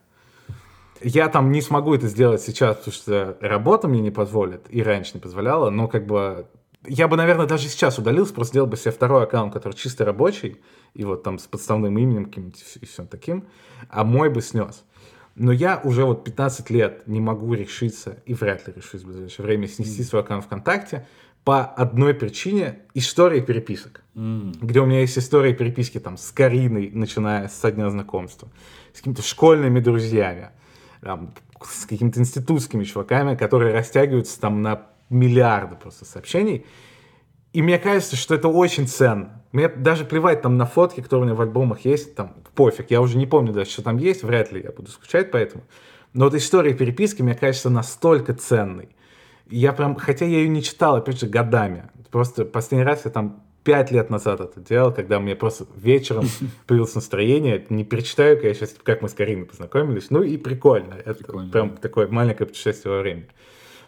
[1.03, 5.13] Я там не смогу это сделать сейчас, потому что работа мне не позволит, и раньше
[5.15, 6.47] не позволяла, но как бы
[6.87, 10.61] я бы, наверное, даже сейчас удалился, просто сделал бы себе второй аккаунт, который чисто рабочий,
[10.95, 13.47] и вот там с подставным именем каким-нибудь и всем таким,
[13.89, 14.85] а мой бы снес.
[15.35, 19.47] Но я уже вот 15 лет не могу решиться, и вряд ли решусь в ближайшее
[19.47, 21.07] время, снести свой аккаунт ВКонтакте
[21.45, 24.03] по одной причине— история переписок.
[24.15, 24.59] Mm.
[24.61, 28.49] Где у меня есть история переписки там с Кариной, начиная с дня знакомства,
[28.93, 30.51] с какими-то школьными друзьями,
[31.01, 31.33] там,
[31.65, 36.67] с какими-то институтскими чуваками, которые растягиваются там на миллиарды просто сообщений.
[37.53, 39.43] И мне кажется, что это очень ценно.
[39.53, 43.01] Мне даже плевать там на фотки, которые у меня в альбомах есть, там пофиг, я
[43.01, 45.65] уже не помню даже, что там есть, вряд ли я буду скучать поэтому.
[46.15, 48.89] Но вот история переписки, мне кажется, настолько ценной.
[49.49, 51.91] Я прям, хотя я ее не читал, опять же, годами.
[52.11, 56.27] Просто последний раз я там пять лет назад это делал, когда мне просто вечером
[56.67, 60.95] появилось настроение, не перечитаю-ка я сейчас, как мы с Кариной познакомились, ну и прикольно.
[60.95, 61.77] Это прикольно, прям да.
[61.77, 63.29] такое маленькое путешествие во времени.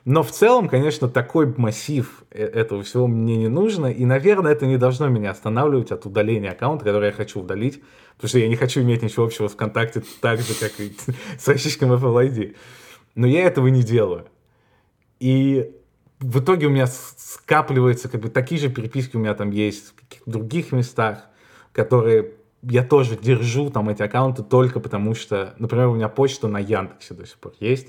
[0.04, 4.66] Но в целом, конечно, такой массив э, этого всего мне не нужно, и, наверное, это
[4.66, 7.82] не должно меня останавливать от удаления аккаунта, который я хочу удалить,
[8.16, 10.94] потому что я не хочу иметь ничего общего с ВКонтакте так же, как и
[11.38, 12.56] с российским Apple ID.
[13.14, 14.26] Но я этого не делаю.
[15.20, 15.72] И
[16.20, 19.94] в итоге у меня скапливаются как бы такие же переписки у меня там есть в
[19.94, 21.26] каких-то других местах,
[21.72, 22.32] которые
[22.62, 27.14] я тоже держу там эти аккаунты только потому что, например, у меня почта на Яндексе
[27.14, 27.88] до сих пор есть,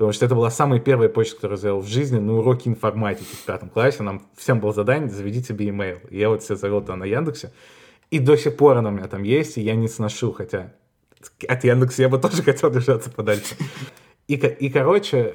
[0.00, 3.34] потому что это была самая первая почта, которую я завел в жизни на уроке информатики
[3.34, 4.02] в пятом классе.
[4.02, 5.98] Нам всем было задание «заведи себе email».
[6.08, 7.52] И я вот себе завел это на Яндексе.
[8.10, 10.72] И до сих пор она у меня там есть, и я не сношу, хотя
[11.46, 13.56] от Яндекса я бы тоже хотел держаться подальше.
[14.26, 15.34] И, и короче,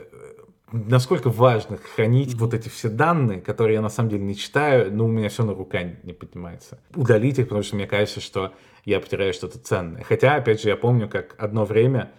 [0.71, 5.05] насколько важно хранить вот эти все данные, которые я на самом деле не читаю, но
[5.05, 6.79] у меня все на рука не поднимается.
[6.95, 8.51] Удалить их, потому что мне кажется, что
[8.83, 10.03] я потеряю что-то ценное.
[10.03, 12.09] Хотя, опять же, я помню, как одно время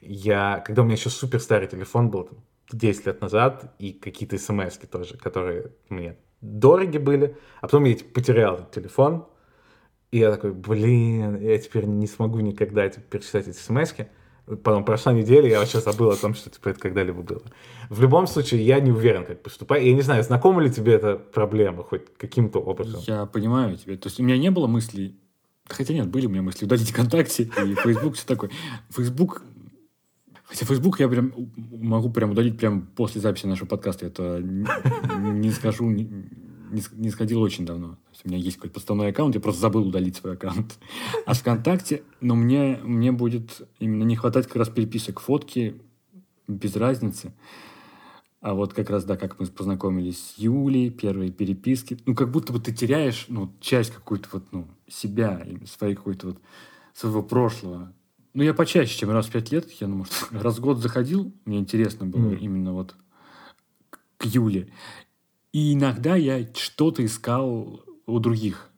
[0.00, 2.28] я, когда у меня еще супер старый телефон был,
[2.72, 8.54] 10 лет назад, и какие-то смс тоже, которые мне дороги были, а потом я потерял
[8.54, 9.26] этот телефон,
[10.10, 14.08] и я такой, блин, я теперь не смогу никогда типа, перечитать эти смс -ки.
[14.64, 17.42] Потом прошла неделя, я вообще забыл о том, что типа, это когда-либо было.
[17.88, 19.84] В любом случае, я не уверен, как поступать.
[19.84, 23.00] Я не знаю, знакома ли тебе эта проблема хоть каким-то образом?
[23.06, 23.96] Я понимаю тебя.
[23.96, 25.14] То есть у меня не было мыслей,
[25.68, 28.50] хотя нет, были у меня мысли удалить ВКонтакте и Facebook, все такое.
[28.88, 29.42] Facebook
[30.50, 34.06] Хотя Facebook я прям могу прям удалить прям после записи нашего подкаста.
[34.06, 37.98] Это не скажу, не, сходил очень давно.
[38.24, 40.76] у меня есть какой-то подставной аккаунт, я просто забыл удалить свой аккаунт.
[41.24, 45.80] А ВКонтакте, но ну, мне, мне будет именно не хватать как раз переписок, фотки,
[46.48, 47.32] без разницы.
[48.40, 51.96] А вот как раз, да, как мы познакомились с Юлей, первые переписки.
[52.06, 56.38] Ну, как будто бы ты теряешь, ну, часть какую-то вот, ну, себя, своей какой-то вот,
[56.92, 57.92] своего прошлого.
[58.32, 59.70] Ну, я почаще, чем раз в пять лет.
[59.80, 61.34] Я, ну, может, раз в год заходил.
[61.44, 62.38] Мне интересно было mm.
[62.38, 62.94] именно вот
[64.18, 64.72] к Юле.
[65.52, 68.70] И иногда я что-то искал у других.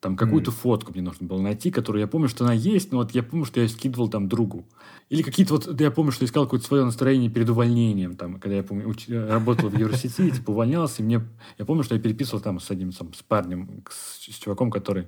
[0.00, 0.54] Там какую-то mm.
[0.54, 3.44] фотку мне нужно было найти, которую я помню, что она есть, но вот я помню,
[3.44, 4.66] что я скидывал там другу.
[5.10, 8.64] Или какие-то вот, я помню, что искал какое-то свое настроение перед увольнением, там, когда я
[8.64, 9.08] помню, уч...
[9.08, 11.22] работал в Евросети, типа увольнялся, и мне,
[11.56, 15.06] я помню, что я переписывал там с одним, там, с парнем, с, с чуваком, который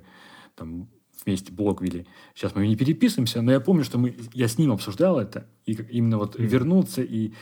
[0.55, 0.87] там
[1.25, 2.05] вместе блог вели.
[2.33, 5.73] Сейчас мы не переписываемся, но я помню, что мы, я с ним обсуждал это, и
[5.73, 6.45] именно вот mm.
[6.45, 7.33] вернуться и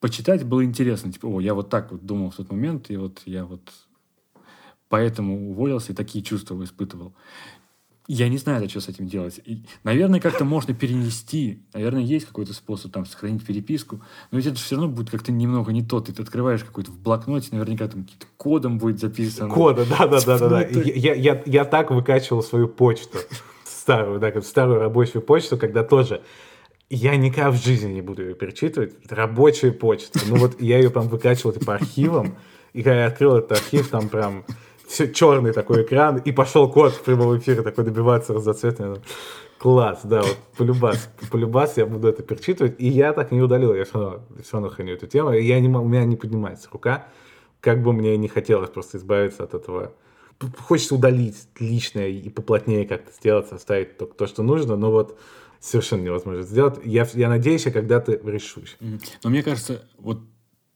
[0.00, 1.12] почитать было интересно.
[1.12, 3.72] Типа, о, я вот так вот думал в тот момент, и вот я вот
[4.88, 7.14] поэтому уволился и такие чувства испытывал.
[8.06, 9.40] Я не знаю, что с этим делать.
[9.44, 11.62] И, наверное, как-то можно перенести.
[11.72, 14.02] Наверное, есть какой-то способ там сохранить переписку.
[14.30, 16.00] Но ведь это все равно будет как-то немного не то.
[16.00, 19.48] Ты открываешь какой-то в блокноте, наверняка там каким-то кодом будет записано.
[19.48, 20.62] Кода, да-да-да-да.
[20.62, 23.18] Я, я, я так выкачивал свою почту.
[23.64, 26.22] Старую, да, старую рабочую почту, когда тоже
[26.90, 28.94] я никогда в жизни не буду ее перечитывать.
[29.02, 30.20] Это рабочая почта.
[30.28, 32.36] Ну вот я ее прям выкачивал по архивам.
[32.74, 34.44] И когда я открыл этот архив, там прям
[34.86, 39.00] все черный такой экран, и пошел код в прямом эфире такой добиваться разноцветный.
[39.58, 43.84] Класс, да, вот полюбас, полюбас я буду это перечитывать, и я так не удалил, я
[43.84, 47.06] все равно, все равно храню эту тему, и я не, у меня не поднимается рука,
[47.60, 49.92] как бы мне не хотелось просто избавиться от этого.
[50.58, 55.18] Хочется удалить личное и поплотнее как-то сделать, оставить только то, что нужно, но вот
[55.60, 56.80] совершенно невозможно сделать.
[56.84, 58.76] Я, я надеюсь, я когда-то решусь.
[58.80, 60.18] Но мне кажется, вот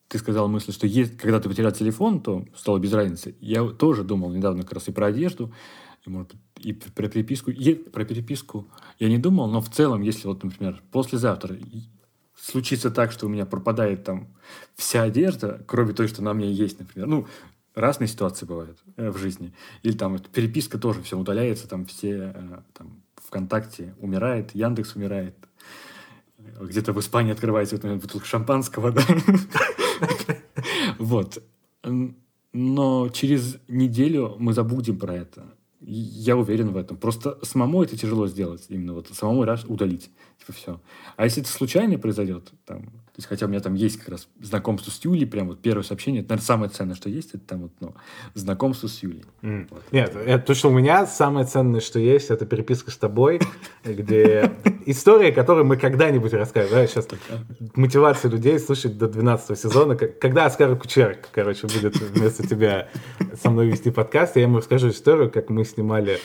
[0.09, 3.37] ты сказал мысль, что есть, когда ты потерял телефон, то стало без разницы.
[3.41, 5.53] Я тоже думал недавно как раз и про одежду,
[6.07, 7.51] и, может и про переписку.
[7.51, 8.67] И про переписку
[8.99, 11.57] я не думал, но в целом, если вот, например, послезавтра
[12.41, 14.29] случится так, что у меня пропадает там
[14.77, 17.07] вся одежда, кроме той, что на мне есть, например.
[17.07, 17.27] Ну,
[17.75, 19.53] разные ситуации бывают э, в жизни.
[19.83, 25.35] Или там переписка тоже все удаляется, там все э, там, ВКонтакте умирает, Яндекс умирает,
[26.61, 29.03] где-то в Испании открывается вот, бутылка шампанского, да.
[30.99, 31.43] Вот.
[32.53, 35.45] Но через неделю мы забудем про это.
[35.81, 36.97] Я уверен в этом.
[36.97, 38.67] Просто самому это тяжело сделать.
[38.69, 40.11] Именно вот самому раз удалить.
[40.39, 40.81] Типа все.
[41.17, 44.29] А если это случайно произойдет, там, то есть, хотя у меня там есть как раз
[44.41, 47.63] знакомство с Юлей, прям вот первое сообщение, это, наверное, самое ценное, что есть, это там
[47.63, 47.95] вот, ну,
[48.35, 49.25] знакомство с Юлей.
[49.43, 49.67] Mm.
[49.71, 49.83] Вот.
[49.91, 53.41] Нет, это то, что у меня самое ценное, что есть, это переписка с тобой,
[53.85, 54.53] где
[54.87, 56.71] история, которую мы когда-нибудь расскажем.
[56.71, 57.09] Да, сейчас
[57.75, 62.89] мотивация людей слушать до 12 сезона, когда Оскар Кучер, короче, будет вместо тебя
[63.43, 66.21] со мной вести подкаст, я ему расскажу историю, как мы снимали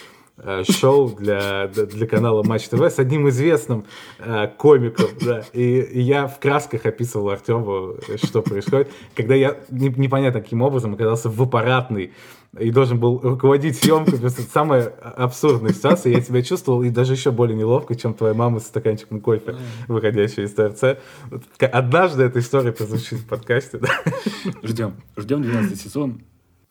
[0.64, 3.86] шоу для, для канала Матч ТВ с одним известным
[4.20, 9.90] э, комиком, да, и, и я в красках описывал Артему, что происходит, когда я не,
[9.90, 12.14] непонятно каким образом оказался в аппаратной
[12.60, 17.32] и должен был руководить съемкой, это самая абсурдная ситуация, я себя чувствовал и даже еще
[17.32, 19.56] более неловко, чем твоя мама с стаканчиком кофе,
[19.88, 21.00] выходящая из ТРЦ.
[21.60, 23.90] Однажды эта история прозвучит в подкасте, да.
[24.62, 26.22] Ждем, ждем 12 сезон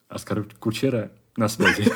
[0.08, 1.90] Оскара Кучера на связи.